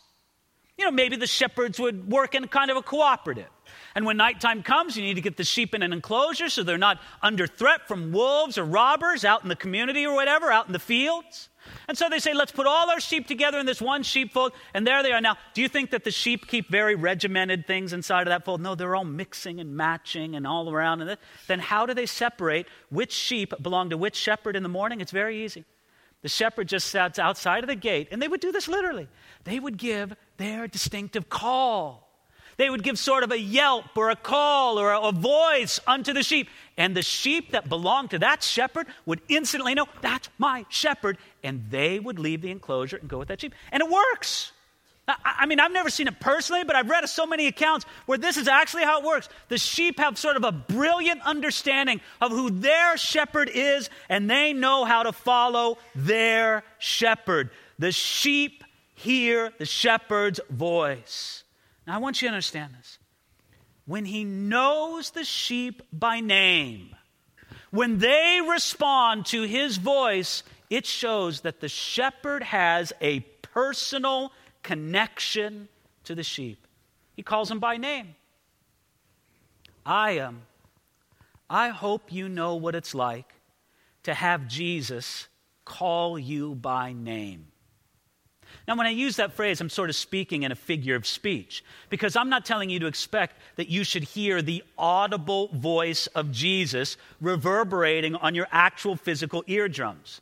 You 0.78 0.84
know, 0.84 0.92
maybe 0.92 1.16
the 1.16 1.26
shepherds 1.26 1.80
would 1.80 2.12
work 2.12 2.36
in 2.36 2.46
kind 2.50 2.70
of 2.70 2.76
a 2.76 2.82
cooperative. 2.82 3.48
And 3.96 4.06
when 4.06 4.18
nighttime 4.18 4.62
comes, 4.62 4.98
you 4.98 5.04
need 5.04 5.14
to 5.14 5.22
get 5.22 5.38
the 5.38 5.46
sheep 5.46 5.74
in 5.74 5.82
an 5.82 5.94
enclosure 5.94 6.50
so 6.50 6.64
they're 6.64 6.78
not 6.78 7.00
under 7.24 7.48
threat 7.48 7.88
from 7.88 8.12
wolves 8.12 8.58
or 8.58 8.66
robbers 8.66 9.24
out 9.24 9.44
in 9.44 9.48
the 9.48 9.56
community 9.56 10.06
or 10.06 10.14
whatever, 10.14 10.52
out 10.52 10.68
in 10.68 10.74
the 10.74 10.80
fields. 10.80 11.48
And 11.88 11.98
so 11.98 12.10
they 12.10 12.20
say, 12.20 12.34
let's 12.34 12.52
put 12.52 12.68
all 12.68 12.90
our 12.90 13.00
sheep 13.00 13.26
together 13.26 13.58
in 13.58 13.66
this 13.66 13.82
one 13.82 14.04
sheepfold, 14.04 14.52
and 14.74 14.86
there 14.86 15.02
they 15.02 15.14
are. 15.14 15.22
Now, 15.22 15.38
do 15.54 15.62
you 15.62 15.70
think 15.70 15.92
that 15.92 16.04
the 16.04 16.12
sheep 16.12 16.46
keep 16.46 16.70
very 16.70 16.96
regimented 16.96 17.68
things 17.68 17.94
inside 17.94 18.24
of 18.24 18.32
that 18.32 18.44
fold? 18.44 18.60
No, 18.60 18.76
they're 18.76 18.98
all 18.98 19.06
mixing 19.06 19.62
and 19.62 19.78
matching 19.78 20.36
and 20.36 20.46
all 20.46 20.70
around. 20.70 21.04
And 21.04 21.18
then 21.48 21.60
how 21.60 21.86
do 21.86 21.94
they 21.94 22.06
separate 22.06 22.68
which 22.90 23.14
sheep 23.14 23.54
belong 23.62 23.92
to 23.92 23.98
which 23.98 24.18
shepherd 24.18 24.58
in 24.58 24.64
the 24.64 24.70
morning? 24.70 25.00
It's 25.00 25.14
very 25.14 25.46
easy. 25.46 25.64
The 26.24 26.30
shepherd 26.30 26.68
just 26.68 26.88
sat 26.90 27.20
outside 27.20 27.64
of 27.64 27.68
the 27.68 27.76
gate, 27.76 28.10
and 28.12 28.22
they 28.22 28.28
would 28.28 28.42
do 28.42 28.52
this 28.52 28.68
literally. 28.68 29.08
They 29.44 29.60
would 29.60 29.78
give 29.78 30.14
their 30.38 30.68
distinctive 30.68 31.30
call. 31.30 32.08
They 32.58 32.72
would 32.72 32.82
give 32.82 32.98
sort 32.98 33.24
of 33.24 33.32
a 33.32 33.40
yelp 33.40 33.96
or 33.96 34.10
a 34.10 34.16
call 34.16 34.80
or 34.80 34.92
a, 34.92 35.12
voice 35.12 35.80
unto 35.86 36.12
the 36.12 36.24
sheep. 36.24 36.50
And 36.76 36.98
the 36.98 37.04
sheep 37.04 37.52
that 37.52 37.70
belonged 37.70 38.10
to 38.12 38.20
that 38.20 38.42
shepherd 38.42 38.88
would 39.06 39.22
instantly 39.30 39.76
know, 39.76 39.86
that's 40.02 40.28
my 40.40 40.66
shepherd. 40.70 41.20
And 41.44 41.70
they 41.70 42.00
would 42.00 42.18
leave 42.18 42.42
the 42.42 42.50
enclosure 42.50 42.98
and 42.98 43.08
go 43.08 43.20
with 43.20 43.28
that 43.28 43.42
sheep. 43.42 43.54
And 43.72 43.84
it 43.84 43.90
works. 43.90 44.54
I 45.08 45.46
mean, 45.46 45.62
I've 45.62 45.72
never 45.72 45.90
seen 45.90 46.08
it 46.08 46.20
personally, 46.20 46.66
but 46.66 46.76
I've 46.76 46.90
read 46.90 47.08
so 47.08 47.26
many 47.26 47.48
accounts 47.48 47.86
where 48.08 48.18
this 48.18 48.36
is 48.36 48.50
actually 48.50 48.84
how 48.84 49.00
it 49.00 49.06
works. 49.06 49.30
The 49.48 49.58
sheep 49.58 50.00
have 50.00 50.18
sort 50.18 50.36
of 50.36 50.44
a 50.44 50.52
brilliant 50.52 51.22
understanding 51.22 52.02
of 52.20 52.32
who 52.32 52.50
their 52.50 52.98
shepherd 52.98 53.50
is, 53.54 53.90
and 54.10 54.30
they 54.30 54.52
know 54.52 54.84
how 54.84 55.04
to 55.04 55.14
follow 55.14 55.78
their 55.96 56.64
shepherd. 56.78 57.52
The 57.80 57.94
sheep 57.94 58.66
hear 58.96 59.54
the 59.58 59.66
shepherd's 59.66 60.42
voice. 60.50 61.44
Now, 61.86 61.96
I 61.96 61.98
want 62.00 62.22
you 62.22 62.28
to 62.28 62.34
understand 62.34 62.74
this. 62.78 63.00
When 63.86 64.04
he 64.04 64.26
knows 64.26 65.12
the 65.12 65.24
sheep 65.24 65.82
by 65.94 66.20
name, 66.20 66.94
when 67.72 68.00
they 68.00 68.42
respond 68.46 69.28
to 69.28 69.44
his 69.44 69.78
voice, 69.78 70.44
it 70.70 70.86
shows 70.86 71.42
that 71.42 71.62
the 71.62 71.70
shepherd 71.70 72.44
has 72.44 72.92
a 73.00 73.22
personal 73.42 74.34
connection 74.64 75.68
to 76.04 76.16
the 76.16 76.24
sheep. 76.24 76.66
He 77.16 77.24
calls 77.24 77.50
them 77.50 77.60
by 77.60 77.78
name. 77.78 78.16
I 79.86 80.12
am. 80.12 80.42
I 81.50 81.70
hope 81.70 82.12
you 82.12 82.28
know 82.28 82.56
what 82.56 82.76
it's 82.76 82.94
like 82.94 83.34
to 84.04 84.14
have 84.14 84.48
Jesus 84.48 85.28
call 85.66 86.20
you 86.20 86.56
by 86.56 86.94
name. 86.94 87.48
Now, 88.68 88.76
when 88.76 88.88
I 88.88 88.92
use 88.92 89.16
that 89.18 89.34
phrase, 89.34 89.62
I'm 89.62 89.70
sort 89.70 89.90
of 89.90 89.96
speaking 89.96 90.44
in 90.44 90.52
a 90.52 90.56
figure 90.56 90.96
of 90.96 91.06
speech 91.06 91.64
because 91.90 92.16
I'm 92.16 92.30
not 92.30 92.46
telling 92.46 92.70
you 92.70 92.80
to 92.80 92.88
expect 92.88 93.38
that 93.56 93.70
you 93.70 93.84
should 93.84 94.04
hear 94.04 94.42
the 94.42 94.64
audible 94.78 95.50
voice 95.50 96.08
of 96.08 96.32
Jesus 96.32 96.98
reverberating 97.22 98.16
on 98.16 98.36
your 98.36 98.48
actual 98.52 98.96
physical 98.96 99.44
eardrums. 99.48 100.22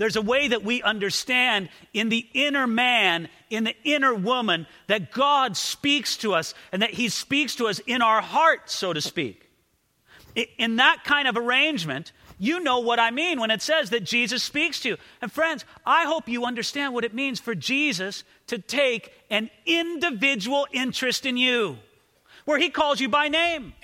There's 0.00 0.16
a 0.16 0.22
way 0.22 0.48
that 0.48 0.64
we 0.64 0.82
understand 0.82 1.68
in 1.92 2.08
the 2.08 2.26
inner 2.32 2.66
man, 2.66 3.28
in 3.50 3.64
the 3.64 3.74
inner 3.84 4.14
woman, 4.14 4.66
that 4.86 5.12
God 5.12 5.58
speaks 5.58 6.16
to 6.18 6.32
us 6.32 6.54
and 6.72 6.80
that 6.80 6.94
He 6.94 7.10
speaks 7.10 7.56
to 7.56 7.66
us 7.68 7.80
in 7.80 8.00
our 8.00 8.22
heart, 8.22 8.70
so 8.70 8.94
to 8.94 9.02
speak. 9.02 9.50
In 10.56 10.76
that 10.76 11.04
kind 11.04 11.28
of 11.28 11.36
arrangement, 11.36 12.12
you 12.38 12.60
know 12.60 12.78
what 12.78 12.98
I 12.98 13.10
mean 13.10 13.40
when 13.40 13.50
it 13.50 13.60
says 13.60 13.90
that 13.90 14.04
Jesus 14.04 14.42
speaks 14.42 14.80
to 14.80 14.88
you. 14.88 14.96
And 15.20 15.30
friends, 15.30 15.66
I 15.84 16.06
hope 16.06 16.30
you 16.30 16.46
understand 16.46 16.94
what 16.94 17.04
it 17.04 17.12
means 17.12 17.38
for 17.38 17.54
Jesus 17.54 18.24
to 18.46 18.56
take 18.56 19.12
an 19.28 19.50
individual 19.66 20.66
interest 20.72 21.26
in 21.26 21.36
you, 21.36 21.76
where 22.46 22.58
he 22.58 22.70
calls 22.70 23.02
you 23.02 23.10
by 23.10 23.28
name. 23.28 23.74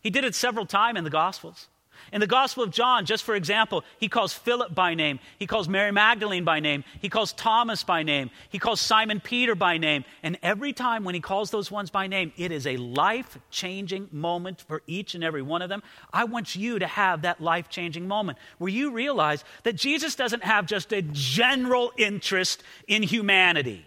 He 0.00 0.08
did 0.08 0.24
it 0.24 0.34
several 0.34 0.64
times 0.64 0.96
in 0.96 1.04
the 1.04 1.10
Gospels. 1.10 1.68
In 2.12 2.20
the 2.20 2.26
Gospel 2.26 2.64
of 2.64 2.70
John, 2.70 3.04
just 3.04 3.24
for 3.24 3.34
example, 3.34 3.84
he 3.98 4.08
calls 4.08 4.32
Philip 4.32 4.74
by 4.74 4.94
name. 4.94 5.20
He 5.38 5.46
calls 5.46 5.68
Mary 5.68 5.92
Magdalene 5.92 6.44
by 6.44 6.60
name. 6.60 6.84
He 7.00 7.08
calls 7.08 7.32
Thomas 7.32 7.82
by 7.82 8.02
name. 8.02 8.30
He 8.48 8.58
calls 8.58 8.80
Simon 8.80 9.20
Peter 9.20 9.54
by 9.54 9.78
name. 9.78 10.04
And 10.22 10.38
every 10.42 10.72
time 10.72 11.04
when 11.04 11.14
he 11.14 11.20
calls 11.20 11.50
those 11.50 11.70
ones 11.70 11.90
by 11.90 12.06
name, 12.06 12.32
it 12.36 12.50
is 12.50 12.66
a 12.66 12.76
life 12.78 13.38
changing 13.50 14.08
moment 14.10 14.60
for 14.62 14.82
each 14.86 15.14
and 15.14 15.22
every 15.22 15.42
one 15.42 15.60
of 15.60 15.68
them. 15.68 15.82
I 16.12 16.24
want 16.24 16.56
you 16.56 16.78
to 16.78 16.86
have 16.86 17.22
that 17.22 17.40
life 17.40 17.68
changing 17.68 18.08
moment 18.08 18.38
where 18.58 18.72
you 18.72 18.90
realize 18.90 19.44
that 19.64 19.76
Jesus 19.76 20.14
doesn't 20.14 20.44
have 20.44 20.66
just 20.66 20.92
a 20.92 21.02
general 21.02 21.92
interest 21.96 22.62
in 22.86 23.02
humanity. 23.02 23.84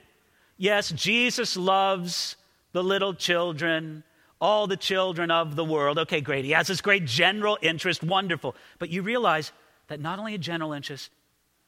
Yes, 0.57 0.91
Jesus 0.91 1.57
loves 1.57 2.35
the 2.71 2.83
little 2.83 3.13
children 3.13 4.03
all 4.41 4.65
the 4.65 4.75
children 4.75 5.29
of 5.31 5.55
the 5.55 5.63
world. 5.63 5.99
Okay, 5.99 6.19
great. 6.19 6.43
He 6.43 6.51
has 6.51 6.67
this 6.67 6.81
great 6.81 7.05
general 7.05 7.57
interest. 7.61 8.03
Wonderful. 8.03 8.55
But 8.79 8.89
you 8.89 9.03
realize 9.03 9.51
that 9.87 10.01
not 10.01 10.17
only 10.19 10.33
a 10.33 10.39
general 10.39 10.73
interest, 10.73 11.11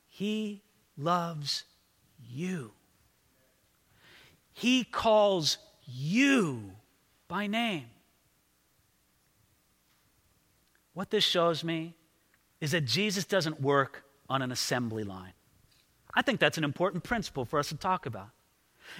he 0.07 0.63
loves 0.97 1.63
you. 2.29 2.71
He 4.51 4.83
calls 4.83 5.59
you 5.85 6.71
by 7.27 7.47
name. 7.47 7.85
What 10.93 11.09
this 11.09 11.23
shows 11.23 11.63
me 11.63 11.95
is 12.61 12.71
that 12.71 12.85
Jesus 12.85 13.25
doesn't 13.25 13.61
work 13.61 14.03
on 14.29 14.41
an 14.41 14.51
assembly 14.51 15.03
line. 15.03 15.33
I 16.13 16.21
think 16.21 16.39
that's 16.39 16.57
an 16.57 16.63
important 16.63 17.03
principle 17.03 17.45
for 17.45 17.59
us 17.59 17.69
to 17.69 17.75
talk 17.75 18.05
about. 18.05 18.29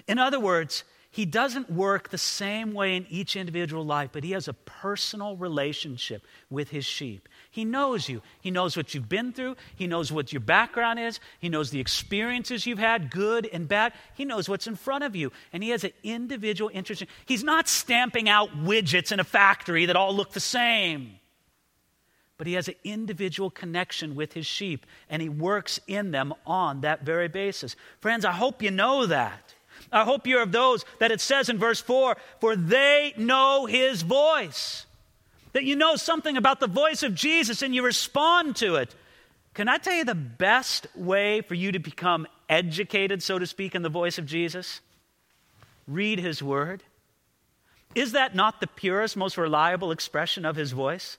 In 0.08 0.18
other 0.18 0.40
words, 0.40 0.84
he 1.14 1.26
doesn't 1.26 1.70
work 1.70 2.10
the 2.10 2.18
same 2.18 2.74
way 2.74 2.96
in 2.96 3.06
each 3.08 3.36
individual 3.36 3.86
life, 3.86 4.10
but 4.12 4.24
he 4.24 4.32
has 4.32 4.48
a 4.48 4.54
personal 4.54 5.38
relationship 5.38 6.26
with 6.50 6.72
his 6.72 6.86
sheep. 6.86 7.30
He 7.52 7.66
knows 7.66 8.10
you. 8.10 8.24
He 8.42 8.50
knows 8.50 8.76
what 8.76 8.96
you've 8.96 9.10
been 9.10 9.32
through. 9.32 9.56
He 9.76 9.86
knows 9.86 10.12
what 10.12 10.34
your 10.34 10.40
background 10.40 11.00
is. 11.00 11.20
He 11.38 11.50
knows 11.50 11.70
the 11.70 11.80
experiences 11.80 12.66
you've 12.66 12.80
had, 12.80 13.12
good 13.12 13.48
and 13.54 13.68
bad. 13.68 13.94
He 14.16 14.26
knows 14.26 14.50
what's 14.50 14.66
in 14.66 14.76
front 14.76 15.04
of 15.04 15.16
you. 15.16 15.32
And 15.54 15.62
he 15.62 15.70
has 15.70 15.84
an 15.84 15.92
individual 16.02 16.72
interest. 16.74 17.04
He's 17.28 17.44
not 17.44 17.68
stamping 17.68 18.28
out 18.28 18.50
widgets 18.64 19.12
in 19.12 19.20
a 19.20 19.24
factory 19.24 19.86
that 19.86 19.96
all 19.96 20.16
look 20.16 20.32
the 20.32 20.40
same. 20.40 21.20
But 22.40 22.48
he 22.48 22.54
has 22.54 22.68
an 22.68 22.76
individual 22.84 23.52
connection 23.52 24.16
with 24.16 24.34
his 24.34 24.48
sheep, 24.48 24.88
and 25.12 25.22
he 25.22 25.30
works 25.30 25.80
in 25.86 26.10
them 26.10 26.34
on 26.48 26.82
that 26.82 27.04
very 27.04 27.28
basis. 27.28 27.76
Friends, 28.00 28.26
I 28.26 28.32
hope 28.32 28.64
you 28.64 28.72
know 28.72 29.06
that. 29.06 29.54
I 29.94 30.04
hope 30.04 30.28
you're 30.28 30.42
of 30.42 30.52
those 30.52 30.84
that 31.00 31.12
it 31.12 31.22
says 31.22 31.50
in 31.50 31.58
verse 31.58 31.80
4 31.80 32.18
for 32.42 32.56
they 32.56 33.14
know 33.16 33.66
his 33.66 34.02
voice. 34.02 34.86
That 35.54 35.64
you 35.64 35.76
know 35.76 35.96
something 35.96 36.36
about 36.36 36.60
the 36.60 36.68
voice 36.68 37.04
of 37.04 37.14
Jesus 37.14 37.62
and 37.62 37.76
you 37.76 37.86
respond 37.86 38.56
to 38.58 38.76
it. 38.76 38.94
Can 39.54 39.70
I 39.70 39.78
tell 39.78 39.94
you 39.94 40.04
the 40.04 40.16
best 40.16 40.88
way 40.96 41.42
for 41.42 41.54
you 41.54 41.72
to 41.72 41.80
become 41.80 42.28
educated, 42.50 43.22
so 43.22 43.38
to 43.38 43.46
speak, 43.46 43.76
in 43.76 43.84
the 43.84 43.90
voice 43.90 44.18
of 44.18 44.26
Jesus? 44.26 44.82
Read 45.88 46.20
his 46.20 46.42
word. 46.42 46.82
Is 47.94 48.14
that 48.14 48.34
not 48.34 48.60
the 48.60 48.68
purest, 48.68 49.16
most 49.16 49.38
reliable 49.38 49.92
expression 49.92 50.46
of 50.46 50.56
his 50.56 50.72
voice? 50.72 51.18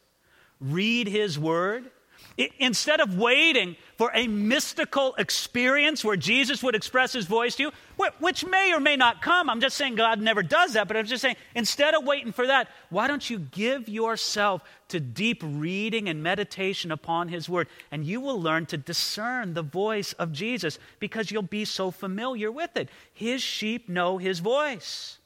Read 0.60 1.06
his 1.06 1.38
word. 1.38 1.90
Instead 2.36 3.00
of 3.00 3.16
waiting 3.16 3.76
for 3.96 4.10
a 4.12 4.26
mystical 4.26 5.14
experience 5.18 6.04
where 6.04 6.16
Jesus 6.16 6.64
would 6.64 6.74
express 6.74 7.12
his 7.12 7.26
voice 7.26 7.54
to 7.56 7.64
you, 7.64 7.72
which 8.18 8.44
may 8.44 8.72
or 8.72 8.80
may 8.80 8.96
not 8.96 9.22
come, 9.22 9.48
I'm 9.48 9.60
just 9.60 9.76
saying 9.76 9.94
God 9.94 10.20
never 10.20 10.42
does 10.42 10.72
that, 10.72 10.88
but 10.88 10.96
I'm 10.96 11.06
just 11.06 11.22
saying 11.22 11.36
instead 11.54 11.94
of 11.94 12.04
waiting 12.04 12.32
for 12.32 12.48
that, 12.48 12.68
why 12.90 13.06
don't 13.06 13.30
you 13.30 13.38
give 13.38 13.88
yourself 13.88 14.62
to 14.88 14.98
deep 14.98 15.42
reading 15.44 16.08
and 16.08 16.24
meditation 16.24 16.90
upon 16.90 17.28
his 17.28 17.48
word? 17.48 17.68
And 17.92 18.04
you 18.04 18.20
will 18.20 18.40
learn 18.40 18.66
to 18.66 18.76
discern 18.76 19.54
the 19.54 19.62
voice 19.62 20.12
of 20.14 20.32
Jesus 20.32 20.80
because 20.98 21.30
you'll 21.30 21.42
be 21.42 21.64
so 21.64 21.92
familiar 21.92 22.50
with 22.50 22.76
it. 22.76 22.88
His 23.12 23.42
sheep 23.42 23.88
know 23.88 24.18
his 24.18 24.40
voice. 24.40 25.18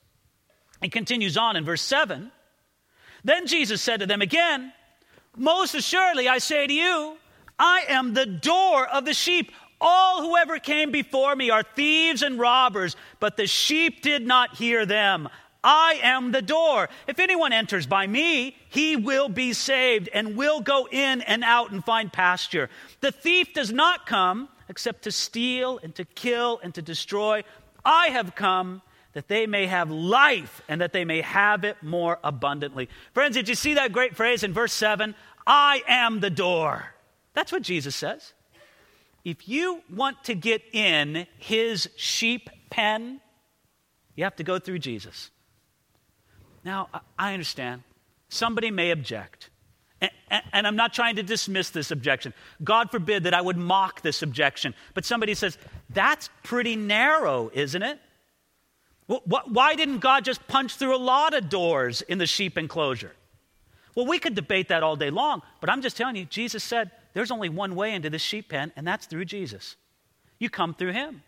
He 0.82 0.90
continues 0.90 1.38
on 1.38 1.56
in 1.56 1.64
verse 1.64 1.82
7. 1.82 2.30
Then 3.24 3.46
Jesus 3.46 3.80
said 3.80 4.00
to 4.00 4.06
them 4.06 4.20
again, 4.20 4.74
most 5.38 5.75
assuredly, 5.75 6.28
I 6.28 6.38
say 6.38 6.66
to 6.66 6.73
you, 6.73 7.16
I 7.59 7.85
am 7.88 8.14
the 8.14 8.26
door 8.26 8.87
of 8.87 9.04
the 9.04 9.14
sheep. 9.14 9.52
All 9.80 10.23
who 10.23 10.37
ever 10.37 10.59
came 10.59 10.90
before 10.90 11.35
me 11.35 11.50
are 11.50 11.62
thieves 11.62 12.23
and 12.23 12.38
robbers, 12.38 12.97
but 13.21 13.37
the 13.37 13.47
sheep 13.47 14.02
did 14.02 14.26
not 14.26 14.57
hear 14.57 14.85
them. 14.85 15.28
I 15.62 16.00
am 16.02 16.33
the 16.33 16.42
door. 16.42 16.88
If 17.07 17.18
anyone 17.18 17.52
enters 17.52 17.87
by 17.87 18.07
me, 18.07 18.57
he 18.68 18.97
will 18.97 19.28
be 19.28 19.52
saved 19.52 20.09
and 20.12 20.37
will 20.37 20.61
go 20.61 20.88
in 20.90 21.21
and 21.23 21.42
out 21.45 21.73
and 21.73 21.85
find 21.85 22.12
pasture. 22.12 22.71
The 23.00 23.12
thief 23.12 23.54
does 23.54 23.73
not 23.73 24.07
come 24.07 24.49
except 24.68 25.02
to 25.02 25.12
steal 25.12 25.78
and 25.83 25.95
to 25.97 26.04
kill 26.04 26.61
and 26.62 26.75
to 26.75 26.83
destroy. 26.83 27.42
I 27.85 28.09
have 28.09 28.35
come 28.35 28.83
that 29.14 29.28
they 29.28 29.47
may 29.47 29.66
have 29.66 29.90
life 29.90 30.62
and 30.68 30.80
that 30.80 30.92
they 30.92 31.04
may 31.04 31.23
have 31.23 31.64
it 31.64 31.83
more 31.83 32.18
abundantly. 32.23 32.88
Friends, 33.14 33.35
did 33.35 33.49
you 33.49 33.54
see 33.54 33.75
that 33.75 33.92
great 33.92 34.14
phrase 34.14 34.45
in 34.45 34.52
verse 34.52 34.73
7? 34.73 35.14
I 35.49 35.83
am 35.88 36.21
the 36.21 36.31
door. 36.31 36.95
That's 37.33 37.50
what 37.50 37.62
Jesus 37.62 37.97
says. 37.97 38.35
If 39.25 39.49
you 39.49 39.83
want 39.93 40.23
to 40.25 40.35
get 40.35 40.62
in 40.73 41.26
his 41.38 41.88
sheep 41.97 42.50
pen, 42.71 43.21
you 44.14 44.25
have 44.25 44.37
to 44.37 44.45
go 44.45 44.59
through 44.59 44.81
Jesus. 44.81 45.31
Now, 46.64 46.88
I 47.19 47.33
understand. 47.33 47.83
Somebody 48.28 48.71
may 48.71 48.90
object. 48.90 49.49
And, 50.31 50.67
I'm 50.67 50.76
not 50.76 50.93
trying 50.93 51.17
to 51.17 51.23
dismiss 51.23 51.71
this 51.71 51.90
objection. 51.90 52.35
God 52.62 52.90
forbid 52.90 53.25
that 53.25 53.35
I 53.35 53.40
would 53.40 53.57
mock 53.57 54.02
this 54.02 54.23
objection. 54.23 54.75
But 54.93 55.05
somebody 55.05 55.35
says, 55.35 55.57
that's 55.90 56.28
pretty 56.43 56.76
narrow, 56.76 57.50
isn't 57.55 57.83
it? 57.83 57.99
Why 59.07 59.75
didn't 59.75 60.00
God 60.00 60.25
just 60.25 60.47
punch 60.47 60.76
through 60.76 60.95
a 60.95 60.99
lot 60.99 61.33
of 61.33 61.49
doors 61.49 62.02
in 62.02 62.19
the 62.19 62.26
sheep 62.26 62.59
enclosure? 62.59 63.12
Well, 63.99 64.07
we 64.07 64.21
could 64.21 64.37
debate 64.37 64.69
that 64.69 64.85
all 64.85 64.95
day 64.95 65.11
long, 65.11 65.43
but 65.61 65.69
I'm 65.69 65.83
just 65.83 65.97
telling 65.97 66.14
you, 66.14 66.25
Jesus 66.25 66.62
said 66.62 66.93
there's 67.14 67.33
only 67.33 67.49
one 67.49 67.75
way 67.75 67.93
into 67.93 68.09
this 68.09 68.23
sheep 68.23 68.50
pen, 68.50 68.71
and 68.76 68.87
that's 68.87 69.07
through 69.07 69.25
Jesus. 69.25 69.75
You 70.38 70.49
come 70.49 70.73
through 70.73 70.93
him. 70.93 71.25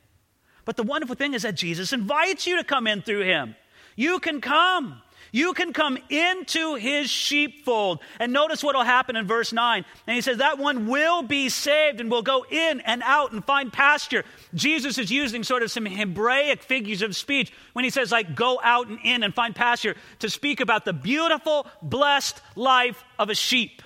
But 0.65 0.77
the 0.77 0.85
wonderful 0.85 1.17
thing 1.17 1.35
is 1.35 1.43
that 1.43 1.57
Jesus 1.57 1.93
invites 1.93 2.47
you 2.47 2.57
to 2.59 2.63
come 2.63 2.87
in 2.87 3.03
through 3.03 3.25
him. 3.25 3.57
You 3.97 4.21
can 4.21 4.41
come. 4.41 5.03
You 5.33 5.53
can 5.53 5.73
come 5.73 5.99
into 6.09 6.75
his 6.75 7.09
sheepfold. 7.09 8.01
And 8.19 8.33
notice 8.33 8.65
what 8.65 8.75
will 8.75 8.83
happen 8.83 9.17
in 9.17 9.27
verse 9.27 9.53
9. 9.53 9.85
And 10.07 10.15
he 10.15 10.21
says, 10.21 10.39
That 10.39 10.59
one 10.59 10.87
will 10.87 11.23
be 11.23 11.49
saved 11.49 12.01
and 12.01 12.11
will 12.11 12.23
go 12.23 12.45
in 12.51 12.81
and 12.81 13.03
out 13.05 13.33
and 13.33 13.45
find 13.45 13.73
pasture. 13.73 14.25
Jesus 14.55 14.99
is 14.99 15.11
using 15.11 15.45
sort 15.45 15.63
of 15.63 15.71
some 15.71 15.87
Hebraic 15.87 16.63
figures 16.63 17.03
of 17.03 17.15
speech 17.15 17.53
when 17.73 17.85
he 17.85 17.91
says, 17.91 18.11
like, 18.11 18.35
go 18.35 18.59
out 18.63 18.89
and 18.89 18.99
in 19.05 19.23
and 19.23 19.35
find 19.35 19.55
pasture 19.55 19.95
to 20.19 20.29
speak 20.29 20.61
about 20.61 20.85
the 20.85 20.93
beautiful, 20.93 21.67
blessed 21.83 22.41
life 22.57 23.05
of 23.19 23.31
a 23.31 23.35
sheep. 23.35 23.83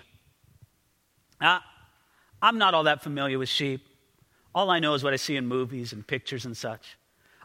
Now, 1.40 1.60
I'm 2.40 2.58
not 2.58 2.74
all 2.74 2.84
that 2.84 3.02
familiar 3.02 3.38
with 3.38 3.48
sheep. 3.48 3.82
All 4.54 4.70
I 4.70 4.78
know 4.78 4.94
is 4.94 5.02
what 5.02 5.12
I 5.12 5.16
see 5.16 5.36
in 5.36 5.46
movies 5.46 5.92
and 5.92 6.06
pictures 6.06 6.44
and 6.44 6.56
such. 6.56 6.96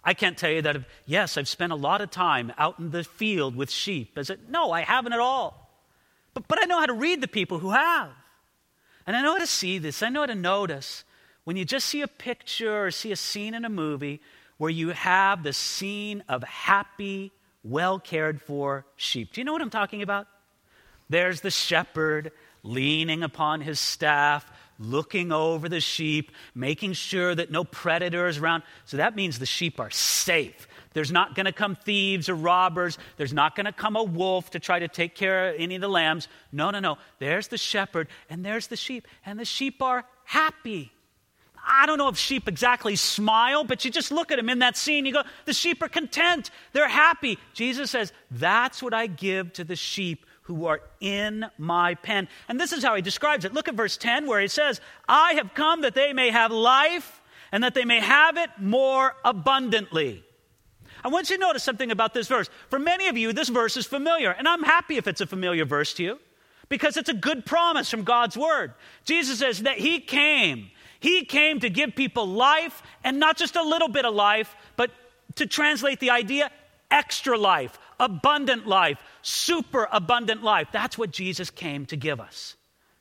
I 0.03 0.13
can't 0.13 0.37
tell 0.37 0.51
you 0.51 0.61
that, 0.61 0.77
yes, 1.05 1.37
I've 1.37 1.47
spent 1.47 1.71
a 1.71 1.75
lot 1.75 2.01
of 2.01 2.09
time 2.09 2.53
out 2.57 2.79
in 2.79 2.91
the 2.91 3.03
field 3.03 3.55
with 3.55 3.69
sheep. 3.69 4.17
I 4.17 4.21
said, 4.21 4.39
No, 4.49 4.71
I 4.71 4.81
haven't 4.81 5.13
at 5.13 5.19
all. 5.19 5.69
But, 6.33 6.47
but 6.47 6.61
I 6.61 6.65
know 6.65 6.79
how 6.79 6.85
to 6.85 6.93
read 6.93 7.21
the 7.21 7.27
people 7.27 7.59
who 7.59 7.71
have. 7.71 8.09
And 9.05 9.15
I 9.15 9.21
know 9.21 9.33
how 9.33 9.39
to 9.39 9.47
see 9.47 9.77
this. 9.77 10.03
I 10.03 10.09
know 10.09 10.21
how 10.21 10.27
to 10.27 10.35
notice 10.35 11.03
when 11.43 11.57
you 11.57 11.65
just 11.65 11.87
see 11.87 12.01
a 12.01 12.07
picture 12.07 12.85
or 12.85 12.91
see 12.91 13.11
a 13.11 13.15
scene 13.15 13.53
in 13.53 13.65
a 13.65 13.69
movie 13.69 14.21
where 14.57 14.69
you 14.69 14.89
have 14.89 15.41
the 15.41 15.53
scene 15.53 16.23
of 16.29 16.43
happy, 16.43 17.31
well 17.63 17.97
cared 17.97 18.41
for 18.41 18.85
sheep. 18.95 19.33
Do 19.33 19.41
you 19.41 19.45
know 19.45 19.53
what 19.53 19.61
I'm 19.61 19.69
talking 19.69 20.01
about? 20.01 20.27
There's 21.09 21.41
the 21.41 21.49
shepherd 21.49 22.31
leaning 22.61 23.23
upon 23.23 23.61
his 23.61 23.79
staff, 23.79 24.49
looking 24.79 25.31
over 25.31 25.69
the 25.69 25.81
sheep, 25.81 26.31
making 26.55 26.93
sure 26.93 27.35
that 27.35 27.51
no 27.51 27.63
predator 27.63 28.27
is 28.27 28.37
around. 28.37 28.63
So 28.85 28.97
that 28.97 29.15
means 29.15 29.37
the 29.37 29.45
sheep 29.45 29.79
are 29.79 29.91
safe. 29.91 30.67
There's 30.93 31.11
not 31.11 31.35
going 31.35 31.45
to 31.45 31.51
come 31.51 31.75
thieves 31.75 32.29
or 32.29 32.35
robbers. 32.35 32.97
There's 33.17 33.33
not 33.33 33.55
going 33.55 33.65
to 33.65 33.71
come 33.71 33.95
a 33.95 34.03
wolf 34.03 34.51
to 34.51 34.59
try 34.59 34.79
to 34.79 34.87
take 34.87 35.13
care 35.13 35.49
of 35.49 35.55
any 35.59 35.75
of 35.75 35.81
the 35.81 35.89
lambs. 35.89 36.27
No, 36.51 36.71
no, 36.71 36.79
no. 36.79 36.97
There's 37.19 37.49
the 37.49 37.57
shepherd 37.57 38.07
and 38.29 38.43
there's 38.43 38.67
the 38.67 38.75
sheep, 38.75 39.07
and 39.25 39.39
the 39.39 39.45
sheep 39.45 39.81
are 39.81 40.05
happy. 40.23 40.91
I 41.67 41.85
don't 41.85 41.97
know 41.97 42.07
if 42.07 42.17
sheep 42.17 42.47
exactly 42.47 42.95
smile, 42.95 43.63
but 43.63 43.85
you 43.85 43.91
just 43.91 44.11
look 44.11 44.31
at 44.31 44.37
them 44.37 44.49
in 44.49 44.59
that 44.59 44.77
scene. 44.77 45.05
You 45.05 45.13
go, 45.13 45.23
the 45.45 45.53
sheep 45.53 45.83
are 45.83 45.89
content. 45.89 46.49
They're 46.73 46.87
happy. 46.87 47.37
Jesus 47.53 47.91
says, 47.91 48.11
That's 48.31 48.81
what 48.81 48.93
I 48.93 49.07
give 49.07 49.53
to 49.53 49.63
the 49.63 49.75
sheep 49.75 50.25
who 50.49 50.65
are 50.65 50.81
in 50.99 51.45
my 51.59 51.93
pen. 51.93 52.27
And 52.47 52.59
this 52.59 52.73
is 52.73 52.83
how 52.83 52.95
he 52.95 53.03
describes 53.03 53.45
it. 53.45 53.53
Look 53.53 53.67
at 53.67 53.75
verse 53.75 53.97
10 53.97 54.25
where 54.25 54.41
he 54.41 54.47
says, 54.47 54.81
I 55.07 55.33
have 55.33 55.53
come 55.53 55.81
that 55.81 55.93
they 55.93 56.11
may 56.11 56.31
have 56.31 56.51
life 56.51 57.21
and 57.51 57.63
that 57.63 57.75
they 57.75 57.85
may 57.85 57.99
have 57.99 58.35
it 58.35 58.49
more 58.59 59.15
abundantly. 59.23 60.23
I 61.03 61.09
want 61.09 61.29
you 61.29 61.37
to 61.37 61.41
notice 61.41 61.63
something 61.63 61.91
about 61.91 62.15
this 62.15 62.27
verse. 62.27 62.49
For 62.69 62.79
many 62.79 63.07
of 63.07 63.15
you, 63.15 63.31
this 63.31 63.49
verse 63.49 63.77
is 63.77 63.85
familiar, 63.85 64.31
and 64.31 64.47
I'm 64.47 64.63
happy 64.63 64.97
if 64.97 65.07
it's 65.07 65.21
a 65.21 65.27
familiar 65.27 65.65
verse 65.65 65.93
to 65.93 66.03
you 66.03 66.19
because 66.67 66.97
it's 66.97 67.09
a 67.09 67.13
good 67.13 67.45
promise 67.45 67.89
from 67.89 68.03
God's 68.03 68.35
word. 68.35 68.73
Jesus 69.05 69.39
says 69.39 69.59
that 69.59 69.77
He 69.77 69.99
came. 69.99 70.71
He 70.99 71.25
came 71.25 71.59
to 71.59 71.69
give 71.69 71.95
people 71.95 72.27
life, 72.27 72.81
and 73.03 73.19
not 73.19 73.37
just 73.37 73.55
a 73.55 73.63
little 73.63 73.87
bit 73.87 74.03
of 74.03 74.13
life, 74.13 74.55
but 74.75 74.91
to 75.35 75.45
translate 75.45 75.99
the 75.99 76.09
idea, 76.09 76.51
extra 76.91 77.37
life, 77.37 77.79
abundant 77.99 78.67
life, 78.67 78.97
super 79.21 79.87
abundant 79.91 80.43
life. 80.43 80.69
That's 80.71 80.97
what 80.97 81.11
Jesus 81.11 81.49
came 81.49 81.85
to 81.87 81.95
give 81.95 82.19
us. 82.19 82.55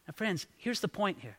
Now, 0.06 0.12
friends, 0.12 0.46
here's 0.56 0.80
the 0.80 0.88
point 0.88 1.18
here 1.20 1.36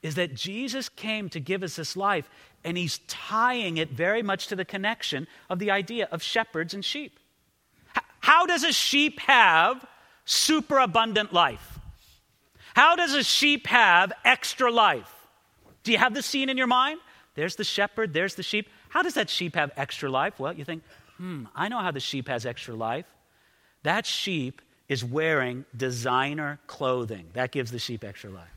is 0.00 0.14
that 0.14 0.34
Jesus 0.34 0.88
came 0.88 1.28
to 1.30 1.40
give 1.40 1.62
us 1.64 1.74
this 1.76 1.96
life, 1.96 2.30
and 2.62 2.76
he's 2.76 2.98
tying 3.08 3.78
it 3.78 3.90
very 3.90 4.22
much 4.22 4.46
to 4.46 4.56
the 4.56 4.64
connection 4.64 5.26
of 5.50 5.58
the 5.58 5.72
idea 5.72 6.08
of 6.12 6.22
shepherds 6.22 6.72
and 6.72 6.84
sheep. 6.84 7.18
How 8.20 8.46
does 8.46 8.62
a 8.62 8.72
sheep 8.72 9.18
have 9.20 9.84
super 10.24 10.78
abundant 10.78 11.32
life? 11.32 11.78
How 12.74 12.94
does 12.94 13.14
a 13.14 13.24
sheep 13.24 13.66
have 13.66 14.12
extra 14.24 14.70
life? 14.70 15.12
Do 15.82 15.90
you 15.90 15.98
have 15.98 16.14
the 16.14 16.22
scene 16.22 16.48
in 16.48 16.56
your 16.56 16.66
mind? 16.66 17.00
There's 17.34 17.56
the 17.56 17.64
shepherd, 17.64 18.12
there's 18.12 18.34
the 18.34 18.42
sheep. 18.42 18.68
How 18.88 19.02
does 19.02 19.14
that 19.14 19.30
sheep 19.30 19.54
have 19.56 19.72
extra 19.76 20.10
life? 20.10 20.38
Well, 20.38 20.52
you 20.52 20.64
think, 20.64 20.82
hmm, 21.16 21.44
I 21.54 21.68
know 21.68 21.78
how 21.78 21.90
the 21.90 22.00
sheep 22.00 22.28
has 22.28 22.46
extra 22.46 22.74
life. 22.74 23.06
That 23.82 24.06
sheep 24.06 24.62
is 24.88 25.04
wearing 25.04 25.64
designer 25.76 26.58
clothing. 26.66 27.26
That 27.34 27.52
gives 27.52 27.70
the 27.70 27.78
sheep 27.78 28.04
extra 28.04 28.30
life. 28.30 28.48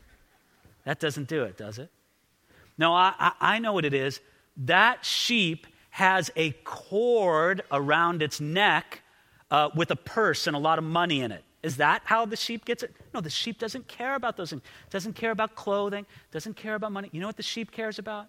That 0.86 1.00
doesn't 1.00 1.28
do 1.28 1.44
it, 1.44 1.58
does 1.58 1.78
it? 1.78 1.90
No, 2.78 2.94
I, 2.94 3.14
I, 3.20 3.32
I 3.40 3.60
know 3.60 3.74
what 3.74 3.86
it 3.86 3.94
is. 3.94 4.20
That 4.58 5.06
sheep 5.06 5.68
has 5.92 6.32
a 6.36 6.52
cord 6.64 7.64
around 7.72 8.22
its 8.22 8.40
neck 8.40 9.02
uh, 9.52 9.70
with 9.76 9.92
a 9.92 9.96
purse 9.96 10.48
and 10.48 10.56
a 10.56 10.60
lot 10.60 10.80
of 10.80 10.86
money 10.86 11.22
in 11.22 11.32
it. 11.32 11.44
Is 11.62 11.78
that 11.78 12.02
how 12.06 12.26
the 12.26 12.36
sheep 12.36 12.66
gets 12.66 12.82
it? 12.82 12.96
No, 13.14 13.22
the 13.22 13.30
sheep 13.30 13.60
doesn't 13.60 13.88
care 13.88 14.16
about 14.16 14.38
those 14.38 14.50
things. 14.50 14.64
Doesn't 14.90 15.14
care 15.14 15.32
about 15.32 15.56
clothing, 15.56 16.06
doesn't 16.32 16.56
care 16.56 16.76
about 16.76 16.92
money. 16.92 17.10
You 17.12 17.20
know 17.20 17.28
what 17.28 17.38
the 17.38 17.44
sheep 17.44 17.72
cares 17.72 18.00
about? 18.00 18.26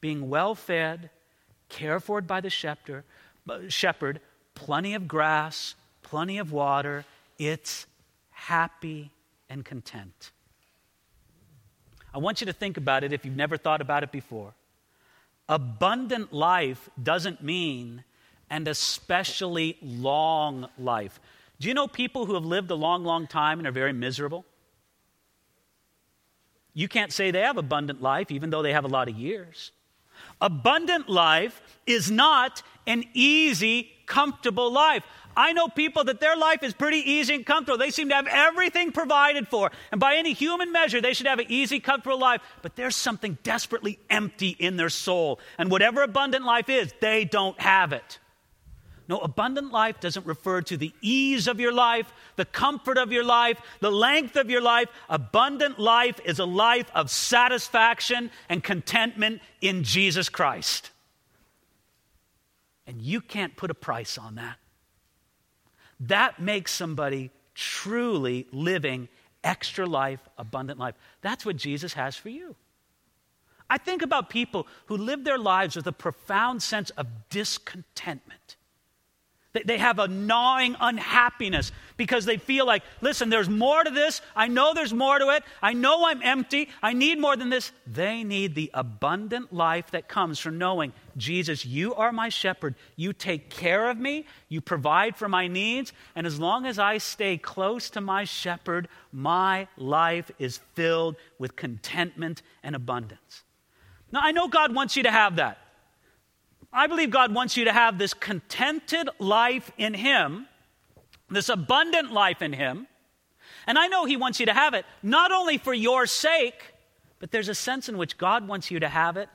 Being 0.00 0.28
well 0.28 0.54
fed, 0.54 1.10
cared 1.68 2.02
for 2.02 2.20
by 2.20 2.40
the 2.40 2.50
shepherd, 2.50 3.04
shepherd, 3.68 4.20
plenty 4.54 4.94
of 4.94 5.06
grass, 5.06 5.76
plenty 6.12 6.36
of 6.36 6.52
water. 6.52 7.06
It's 7.38 7.86
happy 8.32 9.10
and 9.48 9.64
content. 9.64 10.30
I 12.12 12.18
want 12.18 12.42
you 12.42 12.46
to 12.48 12.52
think 12.52 12.76
about 12.76 13.02
it 13.02 13.14
if 13.14 13.24
you've 13.24 13.34
never 13.34 13.56
thought 13.56 13.80
about 13.80 14.02
it 14.02 14.12
before. 14.12 14.52
Abundant 15.48 16.30
life 16.30 16.90
doesn't 17.02 17.42
mean 17.42 18.04
an 18.50 18.68
especially 18.68 19.78
long 19.80 20.68
life. 20.78 21.18
Do 21.58 21.68
you 21.68 21.72
know 21.72 21.88
people 21.88 22.26
who 22.26 22.34
have 22.34 22.44
lived 22.44 22.70
a 22.70 22.74
long, 22.74 23.04
long 23.04 23.26
time 23.26 23.58
and 23.58 23.66
are 23.66 23.72
very 23.72 23.94
miserable? 23.94 24.44
You 26.74 26.88
can't 26.88 27.10
say 27.10 27.30
they 27.30 27.40
have 27.40 27.56
abundant 27.56 28.02
life 28.02 28.30
even 28.30 28.50
though 28.50 28.60
they 28.60 28.74
have 28.74 28.84
a 28.84 28.94
lot 28.98 29.08
of 29.08 29.16
years. 29.16 29.72
Abundant 30.42 31.08
life 31.08 31.62
is 31.86 32.10
not 32.10 32.62
an 32.86 33.04
easy, 33.14 33.90
comfortable 34.12 34.70
life. 34.70 35.04
I 35.34 35.54
know 35.54 35.68
people 35.68 36.04
that 36.04 36.20
their 36.20 36.36
life 36.36 36.62
is 36.62 36.74
pretty 36.74 36.98
easy 36.98 37.34
and 37.34 37.46
comfortable. 37.46 37.78
They 37.78 37.90
seem 37.90 38.10
to 38.10 38.14
have 38.14 38.26
everything 38.26 38.92
provided 38.92 39.48
for. 39.48 39.70
And 39.90 39.98
by 39.98 40.16
any 40.16 40.34
human 40.34 40.70
measure, 40.70 41.00
they 41.00 41.14
should 41.14 41.26
have 41.26 41.38
an 41.38 41.46
easy, 41.48 41.80
comfortable 41.80 42.18
life. 42.18 42.42
But 42.60 42.76
there's 42.76 42.94
something 42.94 43.38
desperately 43.42 43.98
empty 44.10 44.50
in 44.50 44.76
their 44.76 44.90
soul. 44.90 45.40
And 45.56 45.70
whatever 45.70 46.02
abundant 46.02 46.44
life 46.44 46.68
is, 46.68 46.92
they 47.00 47.24
don't 47.24 47.58
have 47.58 47.94
it. 47.94 48.18
No, 49.08 49.18
abundant 49.18 49.72
life 49.72 49.98
doesn't 49.98 50.26
refer 50.26 50.60
to 50.60 50.76
the 50.76 50.92
ease 51.00 51.48
of 51.48 51.58
your 51.58 51.72
life, 51.72 52.12
the 52.36 52.44
comfort 52.44 52.98
of 52.98 53.12
your 53.12 53.24
life, 53.24 53.58
the 53.80 53.90
length 53.90 54.36
of 54.36 54.50
your 54.50 54.60
life. 54.60 54.88
Abundant 55.08 55.78
life 55.78 56.20
is 56.24 56.38
a 56.38 56.44
life 56.44 56.90
of 56.94 57.10
satisfaction 57.10 58.30
and 58.50 58.62
contentment 58.62 59.40
in 59.62 59.84
Jesus 59.84 60.28
Christ. 60.28 60.91
And 62.86 63.00
you 63.00 63.20
can't 63.20 63.56
put 63.56 63.70
a 63.70 63.74
price 63.74 64.18
on 64.18 64.34
that. 64.36 64.56
That 66.00 66.40
makes 66.40 66.72
somebody 66.72 67.30
truly 67.54 68.46
living 68.50 69.08
extra 69.44 69.86
life, 69.86 70.20
abundant 70.38 70.78
life. 70.78 70.94
That's 71.20 71.46
what 71.46 71.56
Jesus 71.56 71.94
has 71.94 72.16
for 72.16 72.28
you. 72.28 72.56
I 73.70 73.78
think 73.78 74.02
about 74.02 74.28
people 74.28 74.66
who 74.86 74.96
live 74.96 75.24
their 75.24 75.38
lives 75.38 75.76
with 75.76 75.86
a 75.86 75.92
profound 75.92 76.62
sense 76.62 76.90
of 76.90 77.06
discontentment. 77.30 78.56
They 79.52 79.76
have 79.76 79.98
a 79.98 80.08
gnawing 80.08 80.76
unhappiness 80.80 81.72
because 81.98 82.24
they 82.24 82.38
feel 82.38 82.66
like, 82.66 82.82
listen, 83.02 83.28
there's 83.28 83.50
more 83.50 83.84
to 83.84 83.90
this. 83.90 84.22
I 84.34 84.48
know 84.48 84.72
there's 84.72 84.94
more 84.94 85.18
to 85.18 85.28
it. 85.28 85.44
I 85.60 85.74
know 85.74 86.06
I'm 86.06 86.22
empty. 86.22 86.70
I 86.82 86.94
need 86.94 87.18
more 87.18 87.36
than 87.36 87.50
this. 87.50 87.70
They 87.86 88.24
need 88.24 88.54
the 88.54 88.70
abundant 88.72 89.52
life 89.52 89.90
that 89.90 90.08
comes 90.08 90.38
from 90.38 90.56
knowing, 90.56 90.94
Jesus, 91.18 91.66
you 91.66 91.94
are 91.94 92.12
my 92.12 92.30
shepherd. 92.30 92.76
You 92.96 93.12
take 93.12 93.50
care 93.50 93.90
of 93.90 93.98
me. 93.98 94.24
You 94.48 94.62
provide 94.62 95.16
for 95.16 95.28
my 95.28 95.48
needs. 95.48 95.92
And 96.16 96.26
as 96.26 96.40
long 96.40 96.64
as 96.64 96.78
I 96.78 96.96
stay 96.96 97.36
close 97.36 97.90
to 97.90 98.00
my 98.00 98.24
shepherd, 98.24 98.88
my 99.12 99.68
life 99.76 100.30
is 100.38 100.60
filled 100.72 101.16
with 101.38 101.56
contentment 101.56 102.40
and 102.62 102.74
abundance. 102.74 103.44
Now, 104.10 104.20
I 104.22 104.32
know 104.32 104.48
God 104.48 104.74
wants 104.74 104.96
you 104.96 105.02
to 105.02 105.10
have 105.10 105.36
that. 105.36 105.58
I 106.72 106.86
believe 106.86 107.10
God 107.10 107.34
wants 107.34 107.56
you 107.56 107.64
to 107.66 107.72
have 107.72 107.98
this 107.98 108.14
contented 108.14 109.08
life 109.18 109.70
in 109.76 109.94
Him, 109.94 110.46
this 111.28 111.48
abundant 111.48 112.12
life 112.12 112.40
in 112.40 112.52
Him. 112.52 112.86
And 113.66 113.78
I 113.78 113.88
know 113.88 114.04
He 114.04 114.16
wants 114.16 114.40
you 114.40 114.46
to 114.46 114.54
have 114.54 114.74
it 114.74 114.84
not 115.02 115.32
only 115.32 115.58
for 115.58 115.74
your 115.74 116.06
sake, 116.06 116.74
but 117.18 117.30
there's 117.30 117.48
a 117.48 117.54
sense 117.54 117.88
in 117.88 117.98
which 117.98 118.18
God 118.18 118.48
wants 118.48 118.70
you 118.70 118.80
to 118.80 118.88
have 118.88 119.16
it 119.16 119.28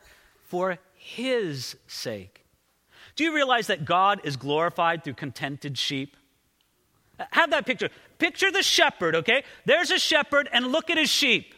for 0.47 0.79
His 0.95 1.75
sake. 1.87 2.43
Do 3.15 3.23
you 3.23 3.33
realize 3.33 3.67
that 3.67 3.85
God 3.85 4.21
is 4.23 4.35
glorified 4.35 5.03
through 5.03 5.13
contented 5.13 5.77
sheep? 5.77 6.15
Have 7.31 7.49
that 7.51 7.65
picture. 7.65 7.89
Picture 8.19 8.51
the 8.51 8.61
shepherd, 8.63 9.15
okay? 9.15 9.43
There's 9.65 9.91
a 9.91 9.99
shepherd, 9.99 10.49
and 10.51 10.67
look 10.67 10.89
at 10.89 10.97
his 10.97 11.09
sheep. 11.09 11.53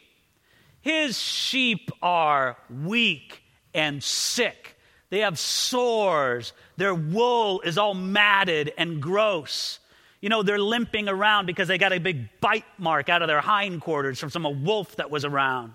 His 0.81 1.19
sheep 1.19 1.91
are 2.01 2.57
weak 2.69 3.43
and 3.73 4.01
sick. 4.01 4.68
They 5.09 5.19
have 5.19 5.39
sores. 5.39 6.53
Their 6.77 6.93
wool 6.93 7.61
is 7.61 7.77
all 7.77 7.93
matted 7.93 8.71
and 8.77 9.01
gross. 9.01 9.79
You 10.21 10.29
know, 10.29 10.43
they're 10.43 10.59
limping 10.59 11.07
around 11.07 11.45
because 11.45 11.67
they 11.67 11.77
got 11.77 11.93
a 11.93 11.99
big 11.99 12.27
bite 12.41 12.65
mark 12.77 13.09
out 13.09 13.21
of 13.21 13.27
their 13.27 13.41
hindquarters 13.41 14.19
from 14.19 14.29
some 14.29 14.63
wolf 14.63 14.95
that 14.97 15.09
was 15.09 15.25
around. 15.25 15.73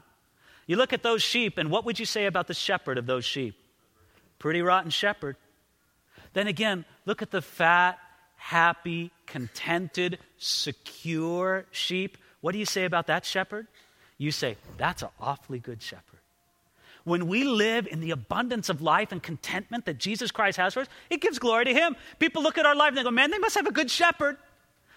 You 0.66 0.76
look 0.76 0.92
at 0.92 1.02
those 1.02 1.22
sheep, 1.22 1.58
and 1.58 1.70
what 1.70 1.84
would 1.84 1.98
you 1.98 2.06
say 2.06 2.26
about 2.26 2.46
the 2.46 2.54
shepherd 2.54 2.98
of 2.98 3.06
those 3.06 3.24
sheep? 3.24 3.54
Pretty 4.38 4.62
rotten 4.62 4.90
shepherd. 4.90 5.36
Then 6.32 6.46
again, 6.46 6.84
look 7.06 7.22
at 7.22 7.30
the 7.30 7.42
fat, 7.42 7.98
happy, 8.36 9.10
contented, 9.26 10.18
secure 10.38 11.66
sheep. 11.70 12.18
What 12.40 12.52
do 12.52 12.58
you 12.58 12.66
say 12.66 12.84
about 12.84 13.06
that 13.06 13.24
shepherd? 13.24 13.66
You 14.18 14.30
say, 14.30 14.56
that's 14.76 15.02
an 15.02 15.08
awfully 15.20 15.58
good 15.58 15.82
shepherd. 15.82 16.20
When 17.04 17.28
we 17.28 17.44
live 17.44 17.86
in 17.86 18.00
the 18.00 18.12
abundance 18.12 18.68
of 18.70 18.80
life 18.80 19.12
and 19.12 19.22
contentment 19.22 19.84
that 19.84 19.98
Jesus 19.98 20.30
Christ 20.30 20.56
has 20.56 20.74
for 20.74 20.80
us, 20.80 20.88
it 21.10 21.20
gives 21.20 21.38
glory 21.38 21.66
to 21.66 21.74
Him. 21.74 21.96
People 22.18 22.42
look 22.42 22.56
at 22.56 22.64
our 22.64 22.74
life 22.74 22.88
and 22.88 22.98
they 22.98 23.02
go, 23.02 23.10
man, 23.10 23.30
they 23.30 23.38
must 23.38 23.54
have 23.56 23.66
a 23.66 23.72
good 23.72 23.90
shepherd. 23.90 24.38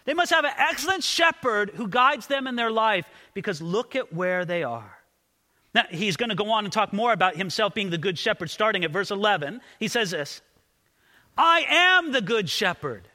They 0.05 0.13
must 0.13 0.31
have 0.31 0.45
an 0.45 0.53
excellent 0.57 1.03
shepherd 1.03 1.71
who 1.71 1.87
guides 1.87 2.27
them 2.27 2.47
in 2.47 2.55
their 2.55 2.71
life 2.71 3.05
because 3.33 3.61
look 3.61 3.93
at 3.95 4.13
where 4.13 4.45
they 4.45 4.63
are. 4.63 4.97
Now, 5.73 5.83
he's 5.91 6.15
going 6.15 6.29
to 6.29 6.35
go 6.35 6.49
on 6.51 6.63
and 6.63 6.71
talk 6.71 6.93
more 6.93 7.11
about 7.11 7.35
himself 7.35 7.73
being 7.73 7.89
the 7.89 7.97
good 7.97 8.17
shepherd, 8.17 8.49
starting 8.49 8.85
at 8.85 8.91
verse 8.91 9.11
11. 9.11 9.59
He 9.79 9.89
says 9.89 10.11
this 10.11 10.41
I 11.37 11.65
am 11.67 12.13
the 12.13 12.21
good 12.21 12.49
shepherd. 12.49 13.09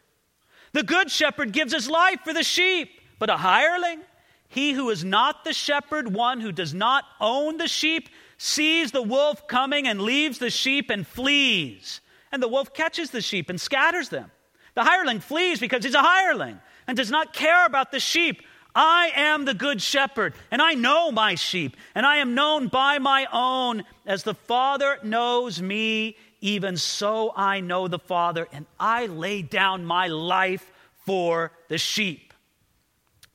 The 0.72 0.82
good 0.82 1.10
shepherd 1.10 1.52
gives 1.52 1.72
his 1.72 1.88
life 1.88 2.20
for 2.24 2.32
the 2.32 2.42
sheep, 2.42 2.90
but 3.18 3.30
a 3.30 3.36
hireling, 3.36 4.00
he 4.48 4.72
who 4.72 4.90
is 4.90 5.02
not 5.02 5.44
the 5.44 5.52
shepherd, 5.52 6.12
one 6.12 6.40
who 6.40 6.52
does 6.52 6.74
not 6.74 7.04
own 7.20 7.56
the 7.56 7.68
sheep, 7.68 8.08
sees 8.42 8.90
the 8.90 9.02
wolf 9.02 9.46
coming 9.46 9.86
and 9.86 10.02
leaves 10.02 10.38
the 10.38 10.50
sheep 10.50 10.90
and 10.90 11.06
flees. 11.06 12.00
And 12.32 12.42
the 12.42 12.48
wolf 12.48 12.74
catches 12.74 13.10
the 13.10 13.20
sheep 13.20 13.48
and 13.48 13.60
scatters 13.60 14.08
them. 14.08 14.32
The 14.74 14.82
hireling 14.82 15.20
flees 15.20 15.60
because 15.60 15.84
he's 15.84 15.94
a 15.94 16.02
hireling 16.02 16.58
and 16.88 16.96
does 16.96 17.10
not 17.10 17.32
care 17.32 17.64
about 17.64 17.92
the 17.92 18.00
sheep. 18.00 18.42
I 18.74 19.12
am 19.14 19.44
the 19.44 19.54
good 19.54 19.80
shepherd, 19.80 20.34
and 20.50 20.60
I 20.60 20.72
know 20.74 21.12
my 21.12 21.36
sheep, 21.36 21.76
and 21.94 22.04
I 22.04 22.16
am 22.16 22.34
known 22.34 22.66
by 22.66 22.98
my 22.98 23.28
own. 23.32 23.84
As 24.06 24.24
the 24.24 24.34
Father 24.34 24.98
knows 25.04 25.62
me, 25.62 26.16
even 26.40 26.76
so 26.76 27.32
I 27.36 27.60
know 27.60 27.86
the 27.86 27.98
Father, 28.00 28.48
and 28.50 28.66
I 28.80 29.06
lay 29.06 29.42
down 29.42 29.84
my 29.84 30.08
life 30.08 30.72
for 31.06 31.52
the 31.68 31.78
sheep. 31.78 32.32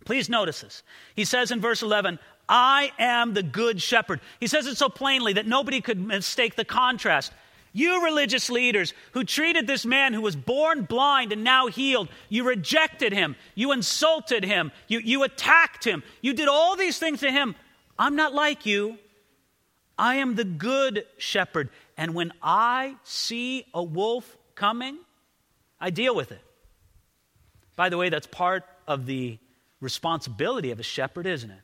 Please 0.04 0.28
notice 0.28 0.62
this. 0.62 0.84
He 1.15 1.24
says 1.24 1.52
in 1.52 1.62
verse 1.62 1.82
11, 1.82 2.20
I 2.50 2.92
am 2.98 3.34
the 3.34 3.44
good 3.44 3.82
shepherd. 3.82 4.22
He 4.40 4.48
says 4.48 4.68
it 4.68 4.78
so 4.78 4.90
plainly 4.90 5.34
that 5.34 5.48
nobody 5.48 5.82
could 5.82 6.00
mistake 6.00 6.56
the 6.56 6.66
contrast. 6.66 7.34
You 7.74 8.04
religious 8.04 8.50
leaders 8.50 8.94
who 9.12 9.24
treated 9.24 9.68
this 9.68 9.86
man 9.86 10.14
who 10.14 10.22
was 10.22 10.36
born 10.36 10.84
blind 10.84 11.32
and 11.32 11.44
now 11.44 11.68
healed, 11.68 12.10
you 12.30 12.44
rejected 12.44 13.14
him, 13.14 13.36
you 13.54 13.72
insulted 13.72 14.44
him, 14.44 14.72
you, 14.88 15.00
you 15.00 15.24
attacked 15.24 15.84
him, 15.84 16.02
you 16.22 16.34
did 16.34 16.48
all 16.48 16.76
these 16.76 16.98
things 16.98 17.20
to 17.20 17.32
him. 17.32 17.56
I'm 18.00 18.16
not 18.16 18.34
like 18.34 18.66
you. 18.66 18.98
I 19.98 20.16
am 20.16 20.36
the 20.36 20.44
good 20.46 21.06
shepherd. 21.18 21.70
And 21.98 22.14
when 22.14 22.32
I 22.42 22.96
see 23.04 23.66
a 23.74 23.84
wolf 23.84 24.38
coming, 24.56 24.98
I 25.80 25.90
deal 25.90 26.16
with 26.16 26.32
it. 26.32 26.42
By 27.76 27.90
the 27.90 27.98
way, 27.98 28.10
that's 28.10 28.28
part 28.28 28.64
of 28.88 29.06
the 29.06 29.38
responsibility 29.82 30.72
of 30.72 30.80
a 30.80 30.84
shepherd, 30.84 31.28
isn't 31.28 31.52
it? 31.52 31.60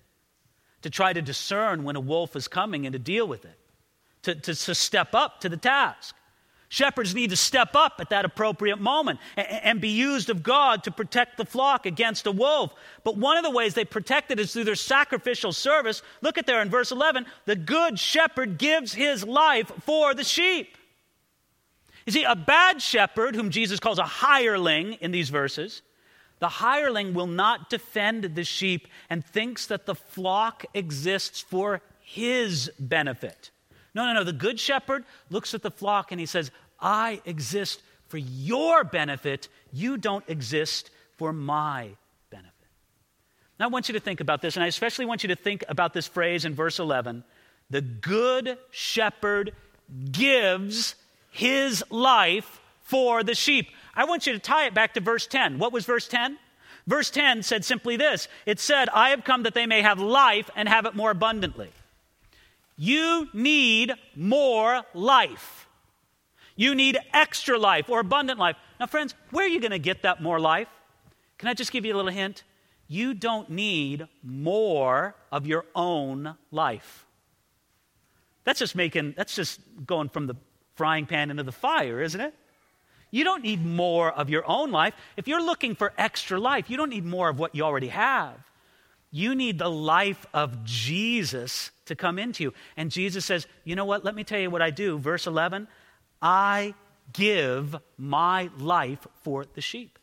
To 0.83 0.89
try 0.89 1.13
to 1.13 1.21
discern 1.21 1.83
when 1.83 1.95
a 1.95 2.01
wolf 2.01 2.35
is 2.35 2.47
coming 2.47 2.85
and 2.85 2.93
to 2.93 2.99
deal 2.99 3.27
with 3.27 3.45
it, 3.45 3.57
to, 4.23 4.35
to, 4.35 4.53
to 4.53 4.75
step 4.75 5.15
up 5.15 5.39
to 5.41 5.49
the 5.49 5.57
task. 5.57 6.15
Shepherds 6.73 7.13
need 7.13 7.29
to 7.29 7.35
step 7.35 7.75
up 7.75 7.97
at 7.99 8.09
that 8.09 8.25
appropriate 8.25 8.79
moment 8.79 9.19
and, 9.37 9.47
and, 9.47 9.81
be 9.81 9.89
used 9.89 10.31
of 10.31 10.41
God 10.41 10.83
to 10.85 10.91
protect 10.91 11.37
the 11.37 11.45
flock 11.45 11.85
against 11.85 12.25
a 12.25 12.31
wolf. 12.31 12.73
But 13.03 13.15
one 13.15 13.37
of 13.37 13.43
the 13.43 13.51
ways 13.51 13.75
they 13.75 13.85
protect 13.85 14.31
it 14.31 14.39
is 14.39 14.51
through 14.51 14.63
their 14.63 14.73
sacrificial 14.73 15.53
service. 15.53 16.01
Look 16.21 16.39
at 16.39 16.47
there 16.47 16.63
in 16.63 16.71
verse 16.71 16.91
11 16.91 17.27
the 17.45 17.55
good 17.55 17.99
shepherd 17.99 18.57
gives 18.57 18.91
his 18.91 19.23
life 19.23 19.71
for 19.83 20.15
the 20.15 20.23
sheep. 20.23 20.75
You 22.07 22.11
see, 22.11 22.23
a 22.23 22.35
bad 22.35 22.81
shepherd, 22.81 23.35
whom 23.35 23.51
Jesus 23.51 23.79
calls 23.79 23.99
a 23.99 24.03
hireling 24.03 24.93
in 24.93 25.11
these 25.11 25.29
verses, 25.29 25.83
the 26.43 26.49
hireling 26.49 27.13
will 27.13 27.25
not 27.25 27.69
defend 27.69 28.35
the 28.35 28.43
sheep 28.43 28.89
and 29.09 29.25
thinks 29.25 29.67
that 29.67 29.85
the 29.85 29.95
flock 29.95 30.65
exists 30.73 31.39
for 31.39 31.81
his 32.01 32.69
benefit. 32.77 33.49
No, 33.95 34.05
no, 34.05 34.11
no. 34.11 34.25
The 34.25 34.33
good 34.33 34.59
shepherd 34.59 35.05
looks 35.29 35.53
at 35.53 35.61
the 35.61 35.71
flock 35.71 36.11
and 36.11 36.19
he 36.19 36.25
says, 36.25 36.51
I 36.81 37.21
exist 37.23 37.81
for 38.09 38.17
your 38.17 38.83
benefit. 38.83 39.47
You 39.71 39.95
don't 39.95 40.25
exist 40.27 40.89
for 41.15 41.31
my 41.31 41.91
benefit. 42.29 42.51
Now, 43.57 43.67
I 43.67 43.69
want 43.69 43.87
you 43.87 43.93
to 43.93 44.01
think 44.01 44.19
about 44.19 44.41
this, 44.41 44.57
and 44.57 44.65
I 44.65 44.67
especially 44.67 45.05
want 45.05 45.23
you 45.23 45.29
to 45.29 45.37
think 45.37 45.63
about 45.69 45.93
this 45.93 46.07
phrase 46.07 46.43
in 46.43 46.53
verse 46.53 46.77
11 46.77 47.23
the 47.69 47.79
good 47.79 48.57
shepherd 48.69 49.53
gives 50.11 50.95
his 51.31 51.85
life 51.89 52.59
for 52.81 53.23
the 53.23 53.33
sheep. 53.33 53.69
I 53.95 54.05
want 54.05 54.25
you 54.25 54.33
to 54.33 54.39
tie 54.39 54.65
it 54.65 54.73
back 54.73 54.93
to 54.95 55.01
verse 55.01 55.27
10. 55.27 55.59
What 55.59 55.71
was 55.71 55.85
verse 55.85 56.07
10? 56.07 56.37
Verse 56.87 57.09
10 57.09 57.43
said 57.43 57.63
simply 57.63 57.95
this 57.95 58.27
it 58.45 58.59
said, 58.59 58.89
I 58.89 59.09
have 59.09 59.23
come 59.23 59.43
that 59.43 59.53
they 59.53 59.65
may 59.65 59.81
have 59.81 59.99
life 59.99 60.49
and 60.55 60.67
have 60.67 60.85
it 60.85 60.95
more 60.95 61.11
abundantly. 61.11 61.71
You 62.77 63.29
need 63.33 63.93
more 64.15 64.81
life. 64.93 65.67
You 66.55 66.75
need 66.75 66.97
extra 67.13 67.57
life 67.57 67.89
or 67.89 67.99
abundant 67.99 68.39
life. 68.39 68.55
Now, 68.79 68.87
friends, 68.87 69.15
where 69.31 69.45
are 69.45 69.49
you 69.49 69.59
going 69.59 69.71
to 69.71 69.79
get 69.79 70.03
that 70.03 70.21
more 70.21 70.39
life? 70.39 70.67
Can 71.37 71.47
I 71.47 71.53
just 71.53 71.71
give 71.71 71.85
you 71.85 71.93
a 71.93 71.97
little 71.97 72.11
hint? 72.11 72.43
You 72.87 73.13
don't 73.13 73.49
need 73.49 74.07
more 74.21 75.15
of 75.31 75.47
your 75.47 75.65
own 75.73 76.35
life. 76.51 77.05
That's 78.43 78.59
just 78.59 78.75
making, 78.75 79.13
that's 79.15 79.35
just 79.35 79.59
going 79.85 80.09
from 80.09 80.27
the 80.27 80.35
frying 80.75 81.05
pan 81.05 81.31
into 81.31 81.43
the 81.43 81.51
fire, 81.51 82.01
isn't 82.01 82.19
it? 82.19 82.33
You 83.13 83.23
don't 83.23 83.43
need 83.43 83.63
more 83.63 84.11
of 84.11 84.31
your 84.31 84.43
own 84.47 84.71
life. 84.71 84.95
If 85.17 85.27
you're 85.27 85.45
looking 85.45 85.75
for 85.75 85.93
extra 85.99 86.39
life, 86.39 86.67
you 86.67 86.77
don't 86.77 86.89
need 86.89 87.05
more 87.05 87.29
of 87.29 87.37
what 87.37 87.53
you 87.53 87.61
already 87.61 87.89
have. 87.89 88.33
You 89.11 89.35
need 89.35 89.59
the 89.59 89.69
life 89.69 90.25
of 90.33 90.63
Jesus 90.63 91.69
to 91.85 91.95
come 91.95 92.17
into 92.17 92.45
you. 92.45 92.53
And 92.75 92.89
Jesus 92.89 93.23
says, 93.23 93.45
You 93.65 93.75
know 93.75 93.85
what? 93.85 94.03
Let 94.03 94.15
me 94.15 94.23
tell 94.23 94.39
you 94.39 94.49
what 94.49 94.63
I 94.63 94.71
do. 94.71 94.97
Verse 94.97 95.27
11 95.27 95.67
I 96.23 96.73
give 97.13 97.75
my 97.99 98.49
life 98.57 99.05
for 99.21 99.45
the 99.45 99.61
sheep. 99.61 99.99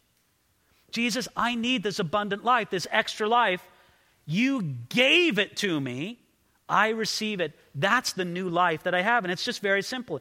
Jesus, 0.93 1.27
I 1.37 1.57
need 1.57 1.83
this 1.83 1.99
abundant 1.99 2.45
life, 2.45 2.71
this 2.71 2.87
extra 2.93 3.29
life. 3.29 3.67
You 4.25 4.63
gave 4.89 5.41
it 5.41 5.57
to 5.57 5.81
me. 5.81 6.21
I 6.69 6.91
receive 6.91 7.41
it. 7.41 7.59
That's 7.75 8.13
the 8.13 8.25
new 8.25 8.49
life 8.49 8.85
that 8.85 8.95
I 8.95 9.03
have. 9.03 9.25
And 9.25 9.33
it's 9.33 9.45
just 9.45 9.63
very 9.63 9.83
simple. 9.83 10.21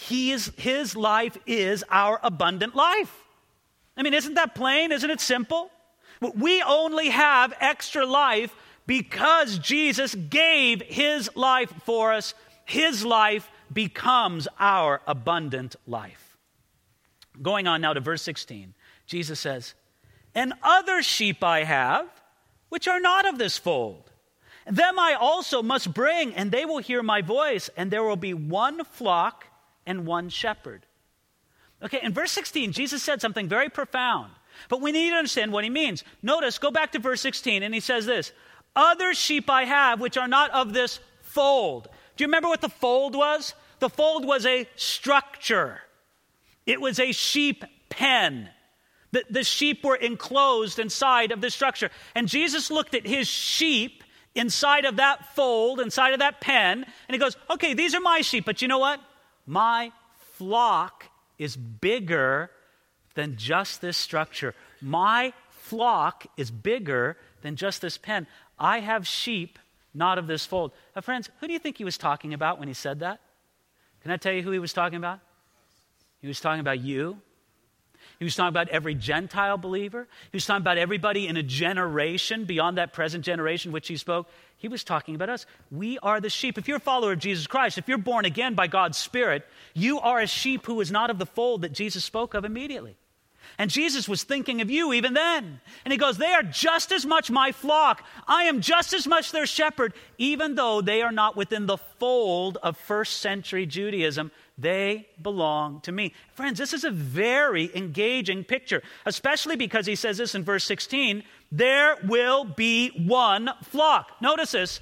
He 0.00 0.32
is, 0.32 0.50
his 0.56 0.96
life 0.96 1.36
is 1.46 1.84
our 1.90 2.18
abundant 2.22 2.74
life. 2.74 3.14
I 3.98 4.02
mean, 4.02 4.14
isn't 4.14 4.32
that 4.32 4.54
plain? 4.54 4.92
Isn't 4.92 5.10
it 5.10 5.20
simple? 5.20 5.70
We 6.34 6.62
only 6.62 7.10
have 7.10 7.52
extra 7.60 8.06
life 8.06 8.54
because 8.86 9.58
Jesus 9.58 10.14
gave 10.14 10.80
his 10.80 11.28
life 11.36 11.70
for 11.84 12.14
us. 12.14 12.32
His 12.64 13.04
life 13.04 13.50
becomes 13.70 14.48
our 14.58 15.02
abundant 15.06 15.76
life. 15.86 16.38
Going 17.42 17.66
on 17.66 17.82
now 17.82 17.92
to 17.92 18.00
verse 18.00 18.22
16, 18.22 18.72
Jesus 19.06 19.38
says, 19.38 19.74
And 20.34 20.54
other 20.62 21.02
sheep 21.02 21.44
I 21.44 21.64
have, 21.64 22.08
which 22.70 22.88
are 22.88 23.00
not 23.00 23.28
of 23.28 23.36
this 23.36 23.58
fold. 23.58 24.10
Them 24.66 24.98
I 24.98 25.12
also 25.12 25.62
must 25.62 25.92
bring, 25.92 26.34
and 26.34 26.50
they 26.50 26.64
will 26.64 26.78
hear 26.78 27.02
my 27.02 27.20
voice, 27.20 27.68
and 27.76 27.90
there 27.90 28.02
will 28.02 28.16
be 28.16 28.32
one 28.32 28.82
flock 28.84 29.44
and 29.90 30.06
one 30.06 30.28
shepherd. 30.28 30.86
Okay, 31.82 31.98
in 32.00 32.12
verse 32.12 32.30
16, 32.30 32.70
Jesus 32.70 33.02
said 33.02 33.20
something 33.20 33.48
very 33.48 33.68
profound, 33.68 34.30
but 34.68 34.80
we 34.80 34.92
need 34.92 35.10
to 35.10 35.16
understand 35.16 35.52
what 35.52 35.64
he 35.64 35.70
means. 35.70 36.04
Notice, 36.22 36.58
go 36.58 36.70
back 36.70 36.92
to 36.92 37.00
verse 37.00 37.20
16, 37.20 37.64
and 37.64 37.74
he 37.74 37.80
says 37.80 38.06
this 38.06 38.32
Other 38.76 39.14
sheep 39.14 39.50
I 39.50 39.64
have 39.64 40.00
which 40.00 40.16
are 40.16 40.28
not 40.28 40.52
of 40.52 40.72
this 40.72 41.00
fold. 41.22 41.88
Do 42.16 42.22
you 42.22 42.28
remember 42.28 42.48
what 42.48 42.60
the 42.60 42.68
fold 42.68 43.16
was? 43.16 43.54
The 43.80 43.90
fold 43.90 44.24
was 44.24 44.46
a 44.46 44.68
structure, 44.76 45.80
it 46.66 46.80
was 46.80 47.00
a 47.00 47.10
sheep 47.10 47.64
pen. 47.88 48.48
The, 49.12 49.24
the 49.28 49.42
sheep 49.42 49.84
were 49.84 49.96
enclosed 49.96 50.78
inside 50.78 51.32
of 51.32 51.40
the 51.40 51.50
structure. 51.50 51.90
And 52.14 52.28
Jesus 52.28 52.70
looked 52.70 52.94
at 52.94 53.04
his 53.04 53.26
sheep 53.26 54.04
inside 54.36 54.84
of 54.84 54.98
that 54.98 55.34
fold, 55.34 55.80
inside 55.80 56.12
of 56.12 56.20
that 56.20 56.40
pen, 56.40 56.84
and 56.84 57.12
he 57.12 57.18
goes, 57.18 57.36
Okay, 57.50 57.74
these 57.74 57.92
are 57.92 58.00
my 58.00 58.20
sheep, 58.20 58.44
but 58.44 58.62
you 58.62 58.68
know 58.68 58.78
what? 58.78 59.00
My 59.46 59.92
flock 60.36 61.06
is 61.38 61.56
bigger 61.56 62.50
than 63.14 63.36
just 63.36 63.80
this 63.80 63.96
structure. 63.96 64.54
My 64.80 65.32
flock 65.50 66.26
is 66.36 66.50
bigger 66.50 67.16
than 67.42 67.56
just 67.56 67.82
this 67.82 67.98
pen. 67.98 68.26
I 68.58 68.80
have 68.80 69.06
sheep 69.06 69.58
not 69.94 70.18
of 70.18 70.26
this 70.26 70.46
fold. 70.46 70.72
Now, 70.94 71.02
friends, 71.02 71.28
who 71.40 71.46
do 71.46 71.52
you 71.52 71.58
think 71.58 71.78
he 71.78 71.84
was 71.84 71.98
talking 71.98 72.32
about 72.32 72.58
when 72.58 72.68
he 72.68 72.74
said 72.74 73.00
that? 73.00 73.20
Can 74.02 74.10
I 74.10 74.16
tell 74.16 74.32
you 74.32 74.42
who 74.42 74.50
he 74.50 74.58
was 74.58 74.72
talking 74.72 74.96
about? 74.96 75.20
He 76.20 76.28
was 76.28 76.40
talking 76.40 76.60
about 76.60 76.80
you. 76.80 77.20
He 78.20 78.24
was 78.24 78.36
talking 78.36 78.50
about 78.50 78.68
every 78.68 78.94
Gentile 78.94 79.56
believer. 79.56 80.06
He 80.30 80.36
was 80.36 80.44
talking 80.44 80.60
about 80.60 80.76
everybody 80.76 81.26
in 81.26 81.38
a 81.38 81.42
generation 81.42 82.44
beyond 82.44 82.76
that 82.76 82.92
present 82.92 83.24
generation 83.24 83.72
which 83.72 83.88
he 83.88 83.96
spoke. 83.96 84.28
He 84.58 84.68
was 84.68 84.84
talking 84.84 85.14
about 85.14 85.30
us. 85.30 85.46
We 85.70 85.98
are 86.00 86.20
the 86.20 86.28
sheep. 86.28 86.58
If 86.58 86.68
you're 86.68 86.76
a 86.76 86.80
follower 86.80 87.12
of 87.12 87.18
Jesus 87.18 87.46
Christ, 87.46 87.78
if 87.78 87.88
you're 87.88 87.96
born 87.96 88.26
again 88.26 88.54
by 88.54 88.66
God's 88.66 88.98
Spirit, 88.98 89.46
you 89.72 90.00
are 90.00 90.20
a 90.20 90.26
sheep 90.26 90.66
who 90.66 90.82
is 90.82 90.90
not 90.90 91.08
of 91.08 91.18
the 91.18 91.24
fold 91.24 91.62
that 91.62 91.72
Jesus 91.72 92.04
spoke 92.04 92.34
of 92.34 92.44
immediately. 92.44 92.98
And 93.56 93.70
Jesus 93.70 94.06
was 94.06 94.22
thinking 94.22 94.60
of 94.60 94.70
you 94.70 94.92
even 94.92 95.14
then. 95.14 95.60
And 95.84 95.92
he 95.92 95.98
goes, 95.98 96.18
They 96.18 96.32
are 96.32 96.42
just 96.42 96.92
as 96.92 97.06
much 97.06 97.30
my 97.30 97.52
flock. 97.52 98.04
I 98.28 98.44
am 98.44 98.60
just 98.60 98.92
as 98.92 99.06
much 99.06 99.32
their 99.32 99.46
shepherd, 99.46 99.94
even 100.18 100.54
though 100.54 100.82
they 100.82 101.00
are 101.02 101.12
not 101.12 101.36
within 101.36 101.66
the 101.66 101.78
fold 101.78 102.58
of 102.62 102.76
first 102.76 103.18
century 103.18 103.66
Judaism. 103.66 104.30
They 104.60 105.08
belong 105.22 105.80
to 105.82 105.92
me. 105.92 106.12
Friends, 106.34 106.58
this 106.58 106.74
is 106.74 106.84
a 106.84 106.90
very 106.90 107.74
engaging 107.74 108.44
picture, 108.44 108.82
especially 109.06 109.56
because 109.56 109.86
he 109.86 109.94
says 109.94 110.18
this 110.18 110.34
in 110.34 110.44
verse 110.44 110.64
16 110.64 111.22
there 111.52 111.96
will 112.04 112.44
be 112.44 112.90
one 112.90 113.50
flock. 113.64 114.12
Notice 114.20 114.52
this 114.52 114.80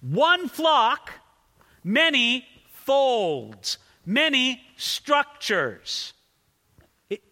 one 0.00 0.48
flock, 0.48 1.10
many 1.82 2.46
folds, 2.68 3.78
many 4.04 4.60
structures. 4.76 6.12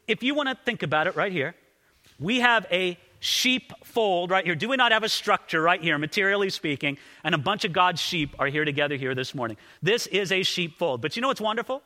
If 0.08 0.22
you 0.22 0.34
want 0.34 0.48
to 0.48 0.56
think 0.64 0.82
about 0.82 1.06
it 1.06 1.14
right 1.14 1.30
here, 1.30 1.54
we 2.18 2.40
have 2.40 2.66
a 2.70 2.98
sheep 3.22 3.72
fold 3.84 4.32
right 4.32 4.44
here. 4.44 4.56
Do 4.56 4.68
we 4.68 4.76
not 4.76 4.90
have 4.90 5.04
a 5.04 5.08
structure 5.08 5.62
right 5.62 5.80
here, 5.80 5.96
materially 5.96 6.50
speaking? 6.50 6.98
And 7.22 7.36
a 7.36 7.38
bunch 7.38 7.64
of 7.64 7.72
God's 7.72 8.00
sheep 8.00 8.34
are 8.40 8.48
here 8.48 8.64
together 8.64 8.96
here 8.96 9.14
this 9.14 9.32
morning. 9.32 9.56
This 9.80 10.08
is 10.08 10.32
a 10.32 10.42
sheep 10.42 10.76
fold. 10.76 11.00
But 11.00 11.14
you 11.14 11.22
know 11.22 11.28
what's 11.28 11.40
wonderful? 11.40 11.82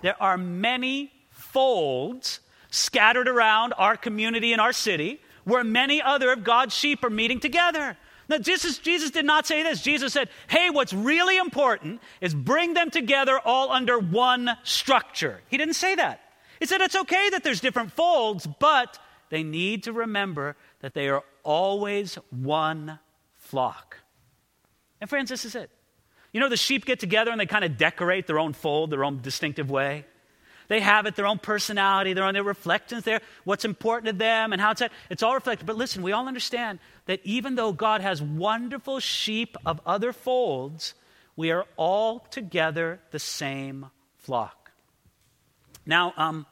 There 0.00 0.14
are 0.22 0.38
many 0.38 1.12
folds 1.30 2.38
scattered 2.70 3.28
around 3.28 3.74
our 3.76 3.96
community 3.96 4.52
and 4.52 4.60
our 4.60 4.72
city 4.72 5.20
where 5.42 5.64
many 5.64 6.00
other 6.00 6.30
of 6.30 6.44
God's 6.44 6.72
sheep 6.72 7.02
are 7.02 7.10
meeting 7.10 7.40
together. 7.40 7.96
Now, 8.28 8.38
Jesus, 8.38 8.78
Jesus 8.78 9.10
did 9.10 9.24
not 9.24 9.48
say 9.48 9.64
this. 9.64 9.82
Jesus 9.82 10.12
said, 10.12 10.28
hey, 10.46 10.70
what's 10.70 10.92
really 10.92 11.36
important 11.36 12.00
is 12.20 12.32
bring 12.32 12.74
them 12.74 12.90
together 12.90 13.40
all 13.44 13.72
under 13.72 13.98
one 13.98 14.50
structure. 14.62 15.40
He 15.48 15.56
didn't 15.56 15.74
say 15.74 15.96
that. 15.96 16.20
He 16.60 16.66
said 16.66 16.80
it's 16.80 16.94
okay 16.94 17.30
that 17.30 17.42
there's 17.42 17.60
different 17.60 17.90
folds, 17.90 18.46
but 18.46 19.00
they 19.30 19.42
need 19.42 19.84
to 19.84 19.92
remember 19.92 20.56
that 20.80 20.94
they 20.94 21.08
are 21.08 21.22
always 21.42 22.16
one 22.30 22.98
flock. 23.38 23.96
And 25.00 25.08
friends, 25.08 25.30
this 25.30 25.44
is 25.44 25.54
it. 25.54 25.70
You 26.32 26.40
know, 26.40 26.48
the 26.48 26.56
sheep 26.56 26.84
get 26.84 27.00
together 27.00 27.30
and 27.30 27.40
they 27.40 27.46
kind 27.46 27.64
of 27.64 27.76
decorate 27.76 28.26
their 28.26 28.38
own 28.38 28.52
fold, 28.52 28.90
their 28.90 29.04
own 29.04 29.20
distinctive 29.22 29.70
way. 29.70 30.04
They 30.68 30.80
have 30.80 31.06
it, 31.06 31.16
their 31.16 31.26
own 31.26 31.40
personality, 31.40 32.12
their 32.12 32.22
own 32.22 32.34
their 32.34 32.44
reflections 32.44 33.02
there, 33.02 33.20
what's 33.42 33.64
important 33.64 34.06
to 34.06 34.12
them 34.12 34.52
and 34.52 34.62
how 34.62 34.70
it's 34.70 34.82
it's 35.08 35.22
all 35.24 35.34
reflected. 35.34 35.66
But 35.66 35.76
listen, 35.76 36.02
we 36.02 36.12
all 36.12 36.28
understand 36.28 36.78
that 37.06 37.20
even 37.24 37.56
though 37.56 37.72
God 37.72 38.02
has 38.02 38.22
wonderful 38.22 39.00
sheep 39.00 39.56
of 39.66 39.80
other 39.84 40.12
folds, 40.12 40.94
we 41.34 41.50
are 41.50 41.66
all 41.76 42.20
together 42.30 43.00
the 43.10 43.18
same 43.18 43.86
flock. 44.18 44.70
Now, 45.84 46.12
um, 46.16 46.46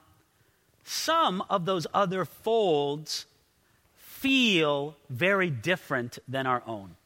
some 0.89 1.43
of 1.51 1.65
those 1.65 1.87
other 1.93 2.25
folds 2.25 3.27
feel 3.97 4.97
very 5.11 5.51
different 5.51 6.19
than 6.27 6.47
our 6.47 6.63
own. 6.67 6.97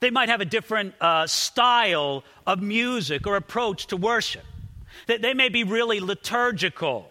They 0.00 0.10
might 0.10 0.28
have 0.28 0.40
a 0.40 0.44
different 0.44 0.94
uh, 1.00 1.26
style 1.26 2.22
of 2.46 2.62
music 2.62 3.26
or 3.26 3.36
approach 3.36 3.86
to 3.88 3.96
worship. 3.96 4.44
They, 5.06 5.18
they 5.18 5.34
may 5.34 5.48
be 5.48 5.64
really 5.64 6.00
liturgical. 6.00 7.10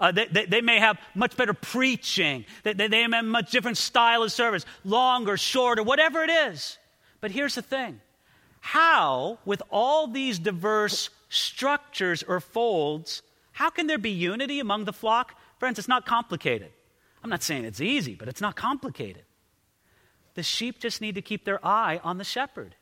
Uh, 0.00 0.12
they, 0.12 0.26
they, 0.26 0.46
they, 0.46 0.60
may 0.60 0.78
have 0.78 0.98
much 1.14 1.36
better 1.36 1.54
preaching. 1.54 2.44
They, 2.62 2.72
they, 2.72 2.88
they 2.88 3.06
may 3.06 3.16
have 3.16 3.24
a 3.24 3.28
much 3.28 3.50
different 3.50 3.76
style 3.76 4.22
of 4.22 4.32
service, 4.32 4.64
long 4.84 5.28
or 5.28 5.36
short 5.36 5.78
or 5.78 5.82
whatever 5.82 6.22
it 6.22 6.30
is. 6.30 6.78
But 7.20 7.30
here's 7.30 7.54
the 7.54 7.62
thing 7.62 8.00
how, 8.60 9.38
with 9.44 9.62
all 9.70 10.06
these 10.06 10.38
diverse 10.38 11.10
structures 11.28 12.22
or 12.22 12.40
folds, 12.40 13.22
how 13.52 13.70
can 13.70 13.86
there 13.86 13.98
be 13.98 14.10
unity 14.10 14.60
among 14.60 14.84
the 14.84 14.92
flock? 14.92 15.38
Friends, 15.58 15.78
it's 15.78 15.88
not 15.88 16.06
complicated. 16.06 16.70
I'm 17.22 17.30
not 17.30 17.42
saying 17.42 17.64
it's 17.64 17.80
easy, 17.80 18.14
but 18.14 18.28
it's 18.28 18.40
not 18.40 18.56
complicated. 18.56 19.22
The 20.34 20.42
sheep 20.42 20.80
just 20.80 21.00
need 21.00 21.14
to 21.14 21.22
keep 21.22 21.44
their 21.44 21.64
eye 21.64 22.00
on 22.02 22.18
the 22.18 22.24
shepherd 22.24 22.74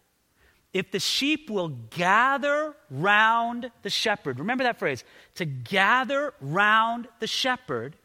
if 0.72 0.90
the 0.90 1.00
sheep 1.00 1.50
will 1.50 1.68
gather 1.90 2.74
round 2.90 3.70
the 3.82 3.90
shepherd, 3.90 4.38
remember 4.38 4.64
that 4.64 4.78
phrase, 4.78 5.04
to 5.34 5.44
gather 5.44 6.32
round 6.40 7.08
the 7.18 7.26
shepherd, 7.26 7.96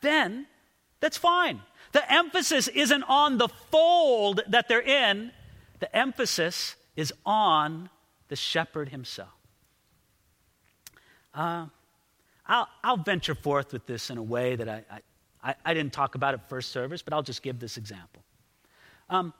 then 0.00 0.46
that's 1.00 1.18
fine. 1.18 1.60
The 1.92 2.10
emphasis 2.10 2.68
isn't 2.68 3.02
on 3.04 3.38
the 3.38 3.48
fold 3.48 4.40
that 4.48 4.68
they're 4.68 4.80
in, 4.80 5.30
the 5.78 5.94
emphasis 5.94 6.76
is 6.96 7.12
on 7.24 7.90
the 8.28 8.36
shepherd 8.36 8.88
himself. 8.88 9.28
Uh, 11.34 11.66
I'll, 12.48 12.68
I'll, 12.82 12.96
venture 12.96 13.34
forth 13.34 13.72
with 13.72 13.86
this 13.86 14.10
in 14.10 14.18
a 14.18 14.22
way 14.22 14.56
that 14.56 14.68
I, 14.68 14.84
I, 15.42 15.54
I, 15.64 15.74
didn't 15.74 15.92
talk 15.92 16.14
about 16.14 16.34
at 16.34 16.48
first 16.48 16.70
service, 16.70 17.02
but 17.02 17.12
I'll 17.12 17.22
just 17.22 17.42
give 17.42 17.58
this 17.58 17.76
example. 17.76 18.22
Um, 19.10 19.32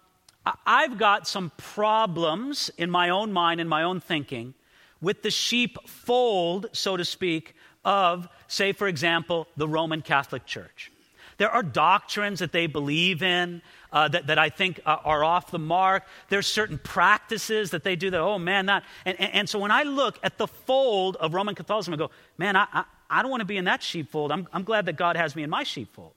I've 0.64 0.99
got 0.99 1.27
some 1.27 1.51
problems 1.57 2.71
in 2.79 2.90
my 2.90 3.11
own 3.11 3.33
mind 3.33 3.61
and 3.61 3.69
my 3.69 3.83
own 3.83 4.01
thinking 4.01 4.55
with 5.01 5.23
the 5.23 5.31
sheep 5.31 5.77
fold, 5.88 6.66
so 6.73 6.97
to 6.97 7.05
speak, 7.05 7.55
of, 7.85 8.29
say, 8.49 8.73
for 8.73 8.88
example, 8.88 9.47
the 9.57 9.69
Roman 9.69 10.03
Catholic 10.03 10.47
Church. 10.47 10.90
There 11.38 11.51
are 11.51 11.62
doctrines 11.62 12.38
that 12.38 12.53
they 12.53 12.66
believe 12.66 13.23
in 13.23 13.61
uh, 13.92 14.09
that, 14.09 14.29
that 14.29 14.38
I 14.38 14.49
think 14.49 14.81
uh, 14.87 14.97
are 15.05 15.23
off 15.23 15.51
the 15.51 15.59
mark. 15.59 16.05
There's 16.29 16.47
certain 16.47 16.79
practices 16.79 17.71
that 17.71 17.85
they 17.85 17.95
do 17.95 18.11
that, 18.11 18.21
oh 18.21 18.38
man, 18.38 18.66
that. 18.66 18.85
And, 19.05 19.21
and, 19.21 19.35
and 19.35 19.49
so 19.49 19.59
when 19.59 19.71
I 19.71 19.83
look 19.83 20.19
at 20.23 20.38
the 20.38 20.47
fold 20.47 21.16
of 21.16 21.35
Roman 21.35 21.55
Catholicism, 21.55 21.95
I 21.95 21.99
go, 21.99 22.11
man, 22.38 22.57
I, 22.57 22.66
I, 22.73 22.85
I 23.09 23.23
don't 23.23 23.31
want 23.31 23.40
to 23.40 23.47
be 23.47 23.57
in 23.57 23.64
that 23.66 23.83
sheepfold. 23.83 24.33
I'm, 24.33 24.49
I'm 24.53 24.64
glad 24.64 24.87
that 24.87 24.97
God 24.97 25.16
has 25.16 25.37
me 25.37 25.42
in 25.42 25.51
my 25.51 25.62
sheepfold. 25.62 26.12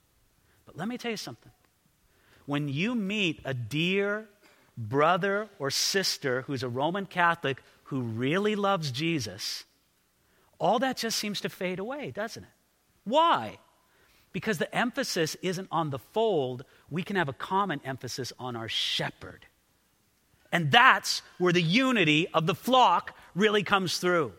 But 0.65 0.77
let 0.77 0.87
me 0.87 0.97
tell 0.97 1.11
you 1.11 1.17
something 1.17 1.51
when 2.45 2.67
you 2.67 2.95
meet 2.95 3.39
a 3.45 3.53
dear 3.53 4.27
brother 4.75 5.47
or 5.59 5.69
sister 5.69 6.41
who's 6.43 6.63
a 6.63 6.69
Roman 6.69 7.05
Catholic 7.05 7.61
who 7.83 8.01
really 8.01 8.55
loves 8.55 8.89
Jesus, 8.89 9.65
all 10.57 10.79
that 10.79 10.97
just 10.97 11.19
seems 11.19 11.41
to 11.41 11.49
fade 11.49 11.77
away, 11.77 12.11
doesn't 12.11 12.43
it? 12.43 12.49
Why? 13.03 13.59
Because 14.31 14.57
the 14.57 14.73
emphasis 14.75 15.35
isn't 15.43 15.67
on 15.71 15.91
the 15.91 15.99
fold, 15.99 16.65
we 16.89 17.03
can 17.03 17.15
have 17.15 17.29
a 17.29 17.33
common 17.33 17.81
emphasis 17.85 18.33
on 18.39 18.55
our 18.55 18.67
shepherd. 18.67 19.45
And 20.51 20.71
that's 20.71 21.21
where 21.37 21.53
the 21.53 21.61
unity 21.61 22.27
of 22.33 22.47
the 22.47 22.55
flock 22.55 23.15
really 23.35 23.63
comes 23.63 23.97
through. 23.97 24.33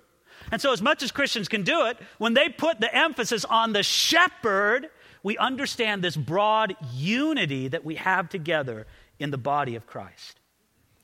And 0.51 0.61
so, 0.61 0.73
as 0.73 0.83
much 0.83 1.03
as 1.03 1.13
Christians 1.13 1.49
can 1.49 1.63
do 1.63 1.87
it, 1.87 1.97
when 2.19 2.35
they 2.35 2.49
put 2.49 2.81
the 2.81 2.95
emphasis 2.95 3.45
on 3.45 3.73
the 3.73 3.83
shepherd, 3.83 4.89
we 5.23 5.39
understand 5.39 6.03
this 6.03 6.17
broad 6.17 6.75
unity 6.95 7.69
that 7.69 7.85
we 7.85 7.97
have 7.97 8.29
together 8.29 8.87
in 9.19 9.31
the 9.31 9.39
body 9.39 9.77
of 9.77 9.87
Christ. 9.87 10.41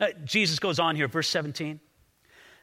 Uh, 0.01 0.09
Jesus 0.25 0.59
goes 0.59 0.79
on 0.79 0.97
here, 0.97 1.09
verse 1.09 1.29
17. 1.29 1.81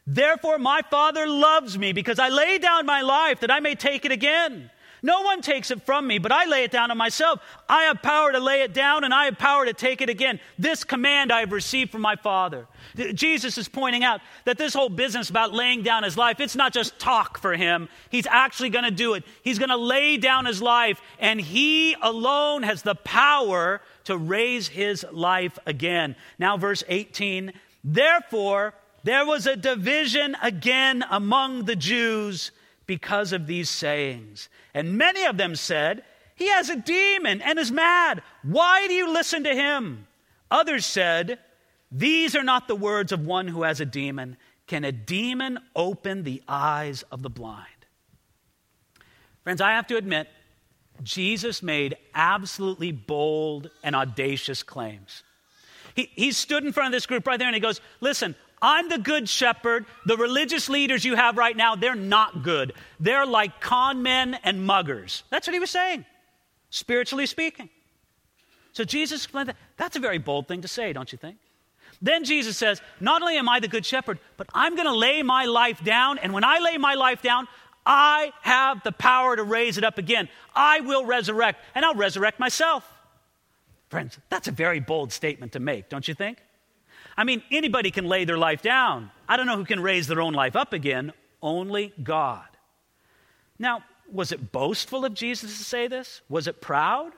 Therefore, 0.05 0.57
my 0.57 0.81
Father 0.89 1.25
loves 1.25 1.77
me 1.77 1.93
because 1.93 2.19
I 2.19 2.29
lay 2.29 2.57
down 2.57 2.85
my 2.85 3.01
life 3.01 3.39
that 3.39 3.51
I 3.51 3.59
may 3.59 3.75
take 3.75 4.03
it 4.03 4.11
again. 4.11 4.69
No 5.05 5.21
one 5.21 5.41
takes 5.41 5.69
it 5.69 5.81
from 5.81 6.07
me, 6.07 6.17
but 6.17 6.31
I 6.31 6.45
lay 6.45 6.63
it 6.63 6.71
down 6.71 6.89
on 6.89 6.97
myself. 6.97 7.41
I 7.67 7.83
have 7.83 8.01
power 8.01 8.31
to 8.31 8.39
lay 8.39 8.61
it 8.61 8.73
down 8.73 9.03
and 9.03 9.13
I 9.13 9.25
have 9.25 9.37
power 9.37 9.65
to 9.65 9.73
take 9.73 10.01
it 10.01 10.09
again. 10.09 10.39
This 10.57 10.85
command 10.85 11.29
I 11.29 11.41
have 11.41 11.51
received 11.51 11.91
from 11.91 12.01
my 12.01 12.15
Father. 12.15 12.67
Jesus 13.13 13.57
is 13.57 13.67
pointing 13.67 14.05
out 14.05 14.21
that 14.45 14.57
this 14.57 14.73
whole 14.73 14.87
business 14.87 15.29
about 15.29 15.53
laying 15.53 15.83
down 15.83 16.03
his 16.03 16.15
life, 16.15 16.39
it's 16.39 16.55
not 16.55 16.73
just 16.73 16.97
talk 16.99 17.37
for 17.37 17.53
him. 17.53 17.89
He's 18.09 18.25
actually 18.27 18.69
going 18.69 18.85
to 18.85 18.91
do 18.91 19.13
it. 19.15 19.25
He's 19.43 19.59
going 19.59 19.69
to 19.69 19.77
lay 19.77 20.15
down 20.15 20.45
his 20.45 20.61
life, 20.61 21.01
and 21.19 21.39
he 21.41 21.95
alone 22.01 22.63
has 22.63 22.81
the 22.81 22.95
power 22.95 23.81
to 24.05 24.17
raise 24.17 24.69
his 24.69 25.05
life 25.11 25.59
again. 25.65 26.15
Now, 26.39 26.55
verse 26.55 26.83
18 26.87 27.51
Therefore, 27.83 28.73
there 29.03 29.25
was 29.25 29.45
a 29.47 29.57
division 29.57 30.37
again 30.41 31.03
among 31.09 31.65
the 31.65 31.75
Jews 31.75 32.51
because 32.85 33.31
of 33.31 33.47
these 33.47 33.69
sayings. 33.69 34.49
And 34.73 34.97
many 34.97 35.25
of 35.25 35.37
them 35.37 35.55
said, 35.55 36.03
He 36.35 36.49
has 36.49 36.69
a 36.69 36.75
demon 36.75 37.41
and 37.41 37.57
is 37.59 37.71
mad. 37.71 38.21
Why 38.43 38.87
do 38.87 38.93
you 38.93 39.11
listen 39.11 39.43
to 39.43 39.55
him? 39.55 40.07
Others 40.51 40.85
said, 40.85 41.39
These 41.91 42.35
are 42.35 42.43
not 42.43 42.67
the 42.67 42.75
words 42.75 43.11
of 43.11 43.25
one 43.25 43.47
who 43.47 43.63
has 43.63 43.79
a 43.79 43.85
demon. 43.85 44.37
Can 44.67 44.83
a 44.83 44.91
demon 44.91 45.59
open 45.75 46.23
the 46.23 46.41
eyes 46.47 47.03
of 47.03 47.21
the 47.21 47.29
blind? 47.29 47.67
Friends, 49.43 49.61
I 49.61 49.71
have 49.71 49.87
to 49.87 49.97
admit, 49.97 50.29
Jesus 51.01 51.61
made 51.61 51.97
absolutely 52.13 52.91
bold 52.91 53.69
and 53.83 53.95
audacious 53.95 54.63
claims. 54.63 55.23
He, 55.95 56.09
he 56.15 56.31
stood 56.31 56.63
in 56.63 56.71
front 56.71 56.87
of 56.87 56.91
this 56.93 57.05
group 57.05 57.27
right 57.27 57.37
there 57.37 57.47
and 57.47 57.55
he 57.55 57.61
goes, 57.61 57.81
Listen, 57.99 58.35
I'm 58.63 58.87
the 58.87 58.97
good 58.97 59.27
shepherd. 59.27 59.85
The 60.05 60.15
religious 60.15 60.69
leaders 60.69 61.03
you 61.03 61.15
have 61.15 61.37
right 61.37 61.55
now, 61.55 61.75
they're 61.75 61.93
not 61.93 62.41
good. 62.41 62.73
They're 62.99 63.25
like 63.25 63.59
con 63.59 64.01
men 64.01 64.35
and 64.43 64.65
muggers. 64.65 65.23
That's 65.29 65.45
what 65.45 65.53
he 65.53 65.59
was 65.59 65.69
saying, 65.69 66.05
spiritually 66.69 67.25
speaking. 67.25 67.69
So 68.71 68.85
Jesus 68.85 69.25
explained 69.25 69.49
that. 69.49 69.57
That's 69.77 69.97
a 69.97 69.99
very 69.99 70.17
bold 70.17 70.47
thing 70.47 70.61
to 70.61 70.67
say, 70.67 70.93
don't 70.93 71.11
you 71.11 71.17
think? 71.17 71.37
Then 72.01 72.23
Jesus 72.23 72.57
says, 72.57 72.81
Not 72.99 73.21
only 73.21 73.37
am 73.37 73.47
I 73.47 73.59
the 73.59 73.67
good 73.67 73.85
shepherd, 73.85 74.19
but 74.37 74.47
I'm 74.53 74.75
going 74.75 74.87
to 74.87 74.95
lay 74.95 75.23
my 75.23 75.45
life 75.45 75.83
down. 75.83 76.17
And 76.17 76.33
when 76.33 76.43
I 76.43 76.59
lay 76.59 76.77
my 76.77 76.95
life 76.95 77.21
down, 77.21 77.47
I 77.85 78.31
have 78.41 78.81
the 78.83 78.91
power 78.91 79.35
to 79.35 79.43
raise 79.43 79.77
it 79.77 79.83
up 79.83 79.97
again. 79.97 80.29
I 80.55 80.79
will 80.79 81.05
resurrect, 81.05 81.61
and 81.75 81.83
I'll 81.83 81.95
resurrect 81.95 82.39
myself. 82.39 82.89
Friends, 83.89 84.17
that's 84.29 84.47
a 84.47 84.51
very 84.51 84.79
bold 84.79 85.11
statement 85.11 85.51
to 85.51 85.59
make, 85.59 85.89
don't 85.89 86.07
you 86.07 86.13
think? 86.13 86.39
I 87.15 87.23
mean, 87.23 87.43
anybody 87.51 87.91
can 87.91 88.05
lay 88.05 88.25
their 88.25 88.37
life 88.37 88.61
down. 88.61 89.11
I 89.27 89.37
don't 89.37 89.45
know 89.45 89.57
who 89.57 89.65
can 89.65 89.81
raise 89.81 90.07
their 90.07 90.21
own 90.21 90.33
life 90.33 90.55
up 90.55 90.73
again, 90.73 91.13
only 91.41 91.93
God. 92.01 92.47
Now, 93.59 93.83
was 94.11 94.31
it 94.31 94.51
boastful 94.51 95.05
of 95.05 95.13
Jesus 95.13 95.57
to 95.57 95.63
say 95.63 95.87
this? 95.87 96.21
Was 96.29 96.47
it 96.47 96.61
proud? 96.61 97.13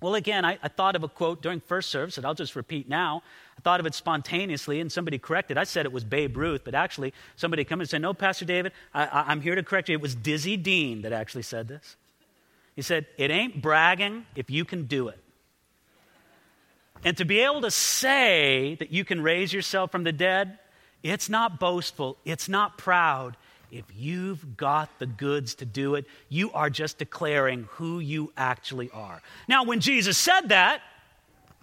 Well, 0.00 0.16
again, 0.16 0.44
I, 0.44 0.58
I, 0.62 0.68
thought 0.68 0.96
of 0.96 1.02
a 1.02 1.08
quote 1.08 1.40
during 1.40 1.60
first 1.60 1.88
service 1.88 2.16
that 2.16 2.26
I'll 2.26 2.34
just 2.34 2.56
repeat 2.56 2.90
now. 2.90 3.22
I 3.56 3.62
thought 3.62 3.80
of 3.80 3.86
it 3.86 3.94
spontaneously, 3.94 4.80
and 4.80 4.92
somebody 4.92 5.18
corrected. 5.18 5.56
I 5.56 5.64
said 5.64 5.86
it 5.86 5.92
was 5.92 6.04
Babe 6.04 6.36
Ruth, 6.36 6.62
but 6.62 6.74
actually, 6.74 7.14
somebody 7.36 7.64
come 7.64 7.80
and 7.80 7.88
said, 7.88 8.02
No, 8.02 8.12
Pastor 8.12 8.44
David, 8.44 8.72
I, 8.92 9.32
am 9.32 9.40
here 9.40 9.54
to 9.54 9.62
correct 9.62 9.88
you. 9.88 9.94
It 9.94 10.02
was 10.02 10.14
Dizzy 10.14 10.58
Dean 10.58 11.02
that 11.02 11.14
actually 11.14 11.44
said 11.44 11.68
this. 11.68 11.96
He 12.76 12.82
said, 12.82 13.06
It 13.16 13.30
ain't 13.30 13.62
bragging 13.62 14.26
if 14.36 14.50
you 14.50 14.66
can 14.66 14.84
do 14.84 15.08
it. 15.08 15.23
And 17.04 17.16
to 17.18 17.24
be 17.24 17.40
able 17.40 17.60
to 17.60 17.70
say 17.70 18.76
that 18.78 18.90
you 18.90 19.04
can 19.04 19.22
raise 19.22 19.52
yourself 19.52 19.92
from 19.92 20.04
the 20.04 20.12
dead, 20.12 20.58
it's 21.02 21.28
not 21.28 21.60
boastful, 21.60 22.16
it's 22.24 22.48
not 22.48 22.78
proud. 22.78 23.36
If 23.70 23.84
you've 23.94 24.56
got 24.56 24.88
the 24.98 25.06
goods 25.06 25.56
to 25.56 25.66
do 25.66 25.96
it, 25.96 26.06
you 26.28 26.50
are 26.52 26.70
just 26.70 26.98
declaring 26.98 27.68
who 27.72 27.98
you 27.98 28.32
actually 28.36 28.90
are. 28.90 29.20
Now, 29.48 29.64
when 29.64 29.80
Jesus 29.80 30.16
said 30.16 30.48
that, 30.48 30.80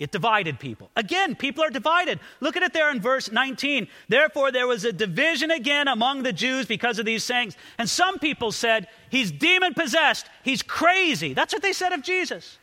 it 0.01 0.11
divided 0.11 0.59
people. 0.59 0.89
Again, 0.95 1.35
people 1.35 1.63
are 1.63 1.69
divided. 1.69 2.19
Look 2.39 2.57
at 2.57 2.63
it 2.63 2.73
there 2.73 2.89
in 2.89 2.99
verse 2.99 3.31
19. 3.31 3.87
Therefore, 4.09 4.51
there 4.51 4.65
was 4.65 4.83
a 4.83 4.91
division 4.91 5.51
again 5.51 5.87
among 5.87 6.23
the 6.23 6.33
Jews 6.33 6.65
because 6.65 6.97
of 6.97 7.05
these 7.05 7.23
sayings. 7.23 7.55
And 7.77 7.87
some 7.87 8.17
people 8.17 8.51
said, 8.51 8.87
He's 9.11 9.31
demon 9.31 9.75
possessed. 9.75 10.25
He's 10.43 10.63
crazy. 10.63 11.35
That's 11.35 11.53
what 11.53 11.61
they 11.61 11.71
said 11.71 11.93
of 11.93 12.01
Jesus. 12.01 12.57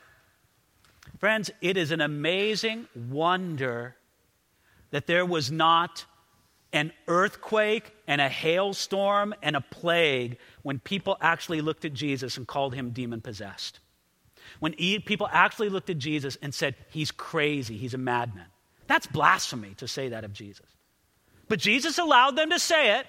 Friends, 1.19 1.51
it 1.61 1.77
is 1.77 1.91
an 1.91 2.01
amazing 2.01 2.87
wonder 2.95 3.97
that 4.91 5.07
there 5.07 5.27
was 5.27 5.51
not 5.51 6.05
an 6.73 6.93
earthquake 7.07 7.93
and 8.07 8.21
a 8.21 8.29
hailstorm 8.29 9.35
and 9.43 9.57
a 9.57 9.61
plague 9.61 10.39
when 10.63 10.79
people 10.79 11.17
actually 11.21 11.61
looked 11.61 11.85
at 11.85 11.93
Jesus 11.93 12.37
and 12.37 12.47
called 12.47 12.75
him 12.75 12.91
demon 12.91 13.21
possessed. 13.21 13.81
When 14.61 14.73
people 14.75 15.29
actually 15.31 15.69
looked 15.69 15.91
at 15.91 15.99
Jesus 15.99 16.37
and 16.41 16.55
said, 16.55 16.75
He's 16.91 17.11
crazy, 17.11 17.77
he's 17.77 17.95
a 17.95 17.99
madman. 17.99 18.47
That's 18.87 19.07
blasphemy 19.07 19.75
to 19.79 19.89
say 19.89 20.11
that 20.11 20.25
of 20.25 20.33
Jesus. 20.33 20.67
But 21.49 21.59
Jesus 21.59 21.99
allowed 21.99 22.37
them 22.37 22.51
to 22.51 22.59
say 22.59 22.99
it. 22.99 23.07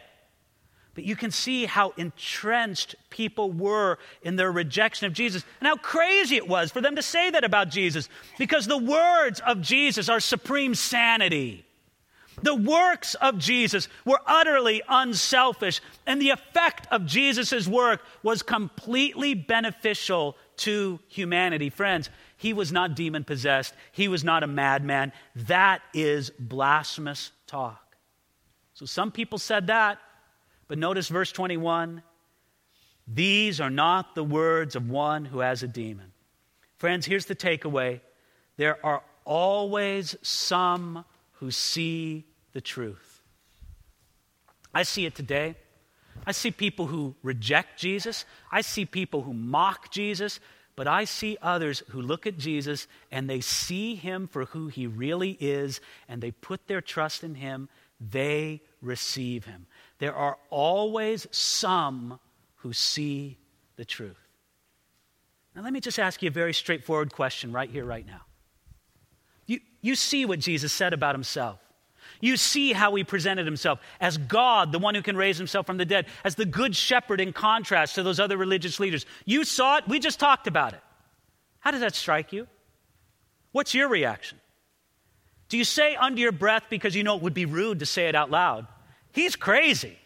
But 1.00 1.06
you 1.06 1.16
can 1.16 1.32
see 1.32 1.66
how 1.66 1.94
entrenched 1.96 2.98
people 3.10 3.54
were 3.54 4.00
in 4.22 4.36
their 4.36 4.52
rejection 4.52 5.08
of 5.08 5.14
Jesus 5.14 5.46
and 5.62 5.68
how 5.70 5.78
crazy 5.78 6.36
it 6.36 6.46
was 6.46 6.72
for 6.72 6.82
them 6.82 6.98
to 6.98 7.02
say 7.02 7.30
that 7.30 7.46
about 7.46 7.70
Jesus 7.70 8.10
because 8.38 8.68
the 8.68 8.78
words 8.78 9.40
of 9.48 9.62
Jesus 9.62 10.10
are 10.10 10.20
supreme 10.20 10.76
sanity. 10.76 11.66
The 12.42 12.54
works 12.54 13.16
of 13.16 13.38
Jesus 13.38 13.88
were 14.04 14.20
utterly 14.28 14.82
unselfish, 14.90 15.80
and 16.06 16.22
the 16.22 16.32
effect 16.32 16.86
of 16.92 17.06
Jesus' 17.06 17.66
work 17.66 18.02
was 18.22 18.44
completely 18.44 19.36
beneficial 19.36 20.36
to 20.58 21.00
humanity. 21.08 21.70
Friends, 21.70 22.10
he 22.36 22.52
was 22.52 22.74
not 22.74 22.94
demon 22.94 23.24
possessed, 23.24 23.74
he 23.94 24.10
was 24.10 24.26
not 24.26 24.44
a 24.44 24.48
madman. 24.48 25.14
That 25.34 25.82
is 25.94 26.30
blasphemous 26.38 27.32
talk. 27.48 27.96
So 28.74 28.86
some 28.86 29.14
people 29.14 29.38
said 29.38 29.68
that, 29.68 30.00
but 30.70 30.78
notice 30.78 31.10
verse 31.10 31.34
21 31.34 32.02
these 33.12 33.60
are 33.60 33.72
not 33.72 34.14
the 34.14 34.24
words 34.24 34.76
of 34.76 34.88
one 34.88 35.26
who 35.26 35.40
has 35.40 35.64
a 35.64 35.68
demon. 35.68 36.12
Friends, 36.78 37.06
here's 37.06 37.26
the 37.26 37.36
takeaway 37.36 38.02
there 38.58 38.84
are 38.86 39.02
always 39.26 40.16
some 40.22 41.06
who 41.34 41.50
see 41.50 42.26
the 42.54 42.62
truth. 42.62 43.22
I 44.74 44.84
see 44.84 45.06
it 45.06 45.16
today. 45.16 45.56
I 46.28 46.34
see 46.34 46.52
people 46.52 46.86
who 46.88 47.16
reject 47.24 47.80
Jesus. 47.80 48.26
I 48.52 48.62
see 48.62 48.86
people 48.86 49.24
who 49.24 49.34
mock 49.34 49.90
Jesus. 49.92 50.40
But 50.76 50.88
I 50.88 51.06
see 51.06 51.38
others 51.42 51.82
who 51.90 52.02
look 52.02 52.28
at 52.28 52.38
Jesus 52.38 52.88
and 53.12 53.30
they 53.30 53.42
see 53.42 53.96
him 53.96 54.28
for 54.28 54.46
who 54.46 54.68
he 54.68 54.88
really 54.88 55.32
is 55.40 55.82
and 56.08 56.22
they 56.22 56.32
put 56.32 56.68
their 56.68 56.82
trust 56.82 57.24
in 57.24 57.36
him. 57.36 57.70
They 58.00 58.62
receive 58.82 59.46
him. 59.46 59.66
There 60.00 60.16
are 60.16 60.38
always 60.50 61.28
some 61.32 62.20
who 62.58 62.74
see 62.74 63.38
the 63.76 63.86
truth. 63.86 64.18
Now, 65.56 65.62
let 65.62 65.74
me 65.74 65.80
just 65.80 66.00
ask 66.00 66.22
you 66.22 66.30
a 66.30 66.32
very 66.32 66.54
straightforward 66.54 67.14
question 67.14 67.52
right 67.52 67.70
here, 67.70 67.86
right 67.86 68.06
now. 68.06 68.22
You, 69.46 69.60
you 69.82 69.96
see 69.96 70.26
what 70.26 70.40
Jesus 70.40 70.72
said 70.72 70.94
about 70.94 71.16
himself. 71.16 71.60
You 72.22 72.38
see 72.38 72.74
how 72.74 72.96
he 72.96 73.04
presented 73.04 73.46
himself 73.46 73.80
as 74.00 74.18
God, 74.18 74.72
the 74.72 74.80
one 74.80 74.96
who 74.96 75.02
can 75.02 75.16
raise 75.16 75.38
himself 75.38 75.66
from 75.66 75.78
the 75.78 75.86
dead, 75.86 76.08
as 76.24 76.36
the 76.36 76.46
good 76.46 76.76
shepherd 76.76 77.22
in 77.22 77.34
contrast 77.34 77.96
to 77.96 78.04
those 78.04 78.20
other 78.20 78.38
religious 78.38 78.80
leaders. 78.80 79.06
You 79.26 79.44
saw 79.44 79.78
it, 79.78 79.88
we 79.88 80.00
just 80.00 80.20
talked 80.20 80.48
about 80.48 80.74
it. 80.74 80.82
How 81.60 81.72
does 81.72 81.82
that 81.82 81.96
strike 81.96 82.34
you? 82.34 82.48
What's 83.52 83.74
your 83.74 83.90
reaction? 83.90 84.40
Do 85.50 85.58
you 85.58 85.64
say 85.64 85.96
under 85.96 86.22
your 86.22 86.32
breath 86.32 86.64
because 86.70 86.96
you 86.96 87.04
know 87.04 87.16
it 87.16 87.22
would 87.22 87.34
be 87.34 87.46
rude 87.46 87.80
to 87.80 87.86
say 87.86 88.08
it 88.08 88.16
out 88.16 88.30
loud, 88.30 88.68
He's 89.20 89.36
crazy? 89.36 89.98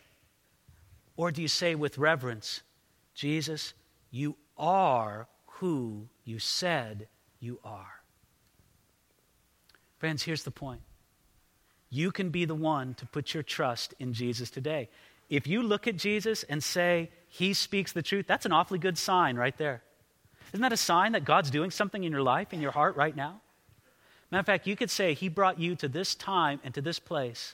Or 1.15 1.31
do 1.31 1.43
you 1.43 1.47
say 1.47 1.75
with 1.75 1.99
reverence, 1.99 2.63
Jesus, 3.13 3.75
you 4.09 4.35
are 4.57 5.27
who 5.59 6.07
you 6.25 6.39
said 6.39 7.07
you 7.39 7.59
are? 7.63 8.01
Friends, 9.99 10.23
here's 10.23 10.41
the 10.41 10.49
point 10.49 10.81
you 11.91 12.11
can 12.11 12.31
be 12.31 12.45
the 12.45 12.55
one 12.55 12.95
to 12.95 13.05
put 13.05 13.35
your 13.35 13.43
trust 13.43 13.93
in 13.99 14.13
Jesus 14.13 14.49
today. 14.49 14.89
If 15.29 15.45
you 15.45 15.61
look 15.61 15.87
at 15.87 15.95
Jesus 15.95 16.41
and 16.49 16.63
say, 16.63 17.11
He 17.27 17.53
speaks 17.53 17.91
the 17.91 18.01
truth, 18.01 18.25
that's 18.25 18.47
an 18.47 18.51
awfully 18.51 18.79
good 18.79 18.97
sign 18.97 19.35
right 19.35 19.55
there. 19.59 19.83
Isn't 20.53 20.63
that 20.63 20.73
a 20.73 20.77
sign 20.77 21.11
that 21.11 21.23
God's 21.23 21.51
doing 21.51 21.69
something 21.69 22.03
in 22.03 22.11
your 22.11 22.23
life, 22.23 22.51
in 22.51 22.61
your 22.61 22.71
heart 22.71 22.95
right 22.95 23.15
now? 23.15 23.41
Matter 24.31 24.39
of 24.39 24.45
fact, 24.47 24.65
you 24.65 24.75
could 24.75 24.89
say, 24.89 25.13
He 25.13 25.29
brought 25.29 25.59
you 25.59 25.75
to 25.75 25.87
this 25.87 26.15
time 26.15 26.59
and 26.63 26.73
to 26.73 26.81
this 26.81 26.97
place 26.97 27.53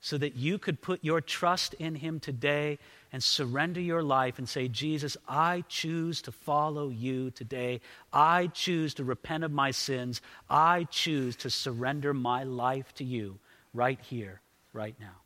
so 0.00 0.16
that 0.18 0.36
you 0.36 0.58
could 0.58 0.80
put 0.80 1.04
your 1.04 1.20
trust 1.20 1.74
in 1.74 1.94
Him 1.96 2.20
today 2.20 2.78
and 3.12 3.22
surrender 3.22 3.80
your 3.80 4.02
life 4.02 4.38
and 4.38 4.48
say, 4.48 4.68
Jesus, 4.68 5.16
I 5.28 5.64
choose 5.68 6.22
to 6.22 6.32
follow 6.32 6.88
you 6.88 7.30
today. 7.30 7.80
I 8.12 8.48
choose 8.48 8.94
to 8.94 9.04
repent 9.04 9.44
of 9.44 9.50
my 9.50 9.70
sins. 9.70 10.20
I 10.48 10.84
choose 10.84 11.36
to 11.36 11.50
surrender 11.50 12.14
my 12.14 12.44
life 12.44 12.94
to 12.94 13.04
you 13.04 13.38
right 13.74 13.98
here, 14.00 14.40
right 14.72 14.94
now. 15.00 15.16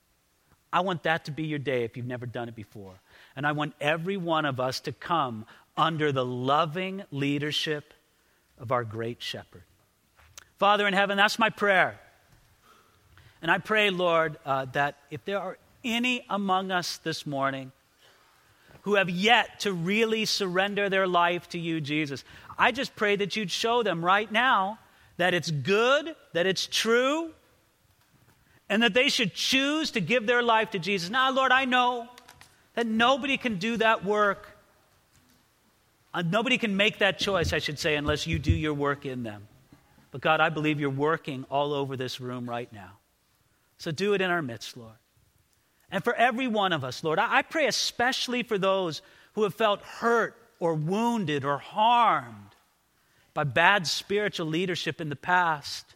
I 0.72 0.80
want 0.80 1.02
that 1.02 1.26
to 1.26 1.30
be 1.32 1.44
your 1.44 1.58
day 1.58 1.84
if 1.84 1.96
you've 1.96 2.06
never 2.06 2.24
done 2.24 2.48
it 2.48 2.54
before. 2.54 2.94
And 3.36 3.46
I 3.46 3.52
want 3.52 3.74
every 3.80 4.16
one 4.16 4.46
of 4.46 4.58
us 4.58 4.80
to 4.80 4.92
come 4.92 5.44
under 5.76 6.12
the 6.12 6.24
loving 6.24 7.02
leadership 7.10 7.92
of 8.58 8.72
our 8.72 8.84
great 8.84 9.22
shepherd. 9.22 9.64
Father 10.58 10.86
in 10.86 10.94
heaven, 10.94 11.16
that's 11.16 11.38
my 11.38 11.50
prayer. 11.50 11.98
And 13.42 13.50
I 13.50 13.58
pray, 13.58 13.90
Lord, 13.90 14.38
uh, 14.46 14.66
that 14.72 14.96
if 15.10 15.24
there 15.24 15.40
are 15.40 15.58
any 15.84 16.24
among 16.30 16.70
us 16.70 16.96
this 16.98 17.26
morning 17.26 17.72
who 18.82 18.94
have 18.94 19.10
yet 19.10 19.60
to 19.60 19.72
really 19.72 20.24
surrender 20.24 20.88
their 20.88 21.06
life 21.06 21.48
to 21.50 21.58
you, 21.58 21.80
Jesus, 21.80 22.24
I 22.56 22.72
just 22.72 22.94
pray 22.96 23.16
that 23.16 23.36
you'd 23.36 23.50
show 23.50 23.82
them 23.82 24.04
right 24.04 24.30
now 24.30 24.78
that 25.16 25.34
it's 25.34 25.50
good, 25.50 26.14
that 26.32 26.46
it's 26.46 26.66
true, 26.66 27.30
and 28.68 28.82
that 28.82 28.94
they 28.94 29.08
should 29.08 29.34
choose 29.34 29.90
to 29.92 30.00
give 30.00 30.26
their 30.26 30.42
life 30.42 30.70
to 30.70 30.78
Jesus. 30.78 31.10
Now, 31.10 31.30
Lord, 31.30 31.52
I 31.52 31.64
know 31.64 32.08
that 32.74 32.86
nobody 32.86 33.36
can 33.36 33.58
do 33.58 33.76
that 33.76 34.04
work. 34.04 34.48
Uh, 36.14 36.22
nobody 36.22 36.58
can 36.58 36.76
make 36.76 36.98
that 36.98 37.18
choice, 37.18 37.52
I 37.52 37.58
should 37.58 37.78
say, 37.78 37.96
unless 37.96 38.26
you 38.26 38.38
do 38.38 38.52
your 38.52 38.74
work 38.74 39.04
in 39.04 39.22
them. 39.22 39.46
But 40.10 40.20
God, 40.20 40.40
I 40.40 40.48
believe 40.48 40.80
you're 40.80 40.90
working 40.90 41.44
all 41.50 41.72
over 41.72 41.96
this 41.96 42.20
room 42.20 42.48
right 42.48 42.72
now. 42.72 42.92
So 43.78 43.90
do 43.90 44.14
it 44.14 44.20
in 44.20 44.30
our 44.30 44.42
midst, 44.42 44.76
Lord. 44.76 44.96
And 45.90 46.02
for 46.02 46.14
every 46.14 46.48
one 46.48 46.72
of 46.72 46.84
us, 46.84 47.04
Lord, 47.04 47.18
I, 47.18 47.42
pray 47.42 47.66
especially 47.66 48.42
for 48.42 48.56
those 48.56 49.02
who 49.34 49.42
have 49.42 49.54
felt 49.54 49.82
hurt 49.82 50.36
or 50.58 50.74
wounded 50.74 51.44
or 51.44 51.58
harmed 51.58 52.54
by 53.34 53.44
bad 53.44 53.86
spiritual 53.86 54.46
leadership 54.46 55.00
in 55.00 55.08
the 55.10 55.16
past 55.16 55.94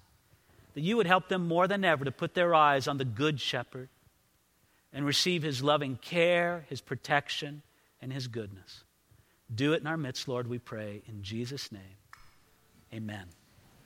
that 0.74 0.82
you 0.82 0.96
would 0.98 1.06
help 1.06 1.28
them 1.28 1.48
more 1.48 1.66
than 1.66 1.84
ever 1.84 2.04
to 2.04 2.12
put 2.12 2.34
their 2.34 2.54
eyes 2.54 2.86
on 2.86 2.98
the 2.98 3.04
Good 3.04 3.40
Shepherd 3.40 3.88
and 4.92 5.06
receive 5.06 5.42
his 5.42 5.62
loving 5.62 5.96
care, 5.96 6.66
his 6.68 6.82
protection, 6.82 7.62
and 8.02 8.12
his 8.12 8.28
goodness. 8.28 8.84
Do 9.54 9.72
it 9.72 9.80
in 9.80 9.86
our 9.86 9.96
midst, 9.96 10.28
Lord, 10.28 10.48
we 10.48 10.58
pray. 10.58 11.02
In 11.08 11.22
Jesus' 11.22 11.72
name, 11.72 11.80
amen. 12.92 13.26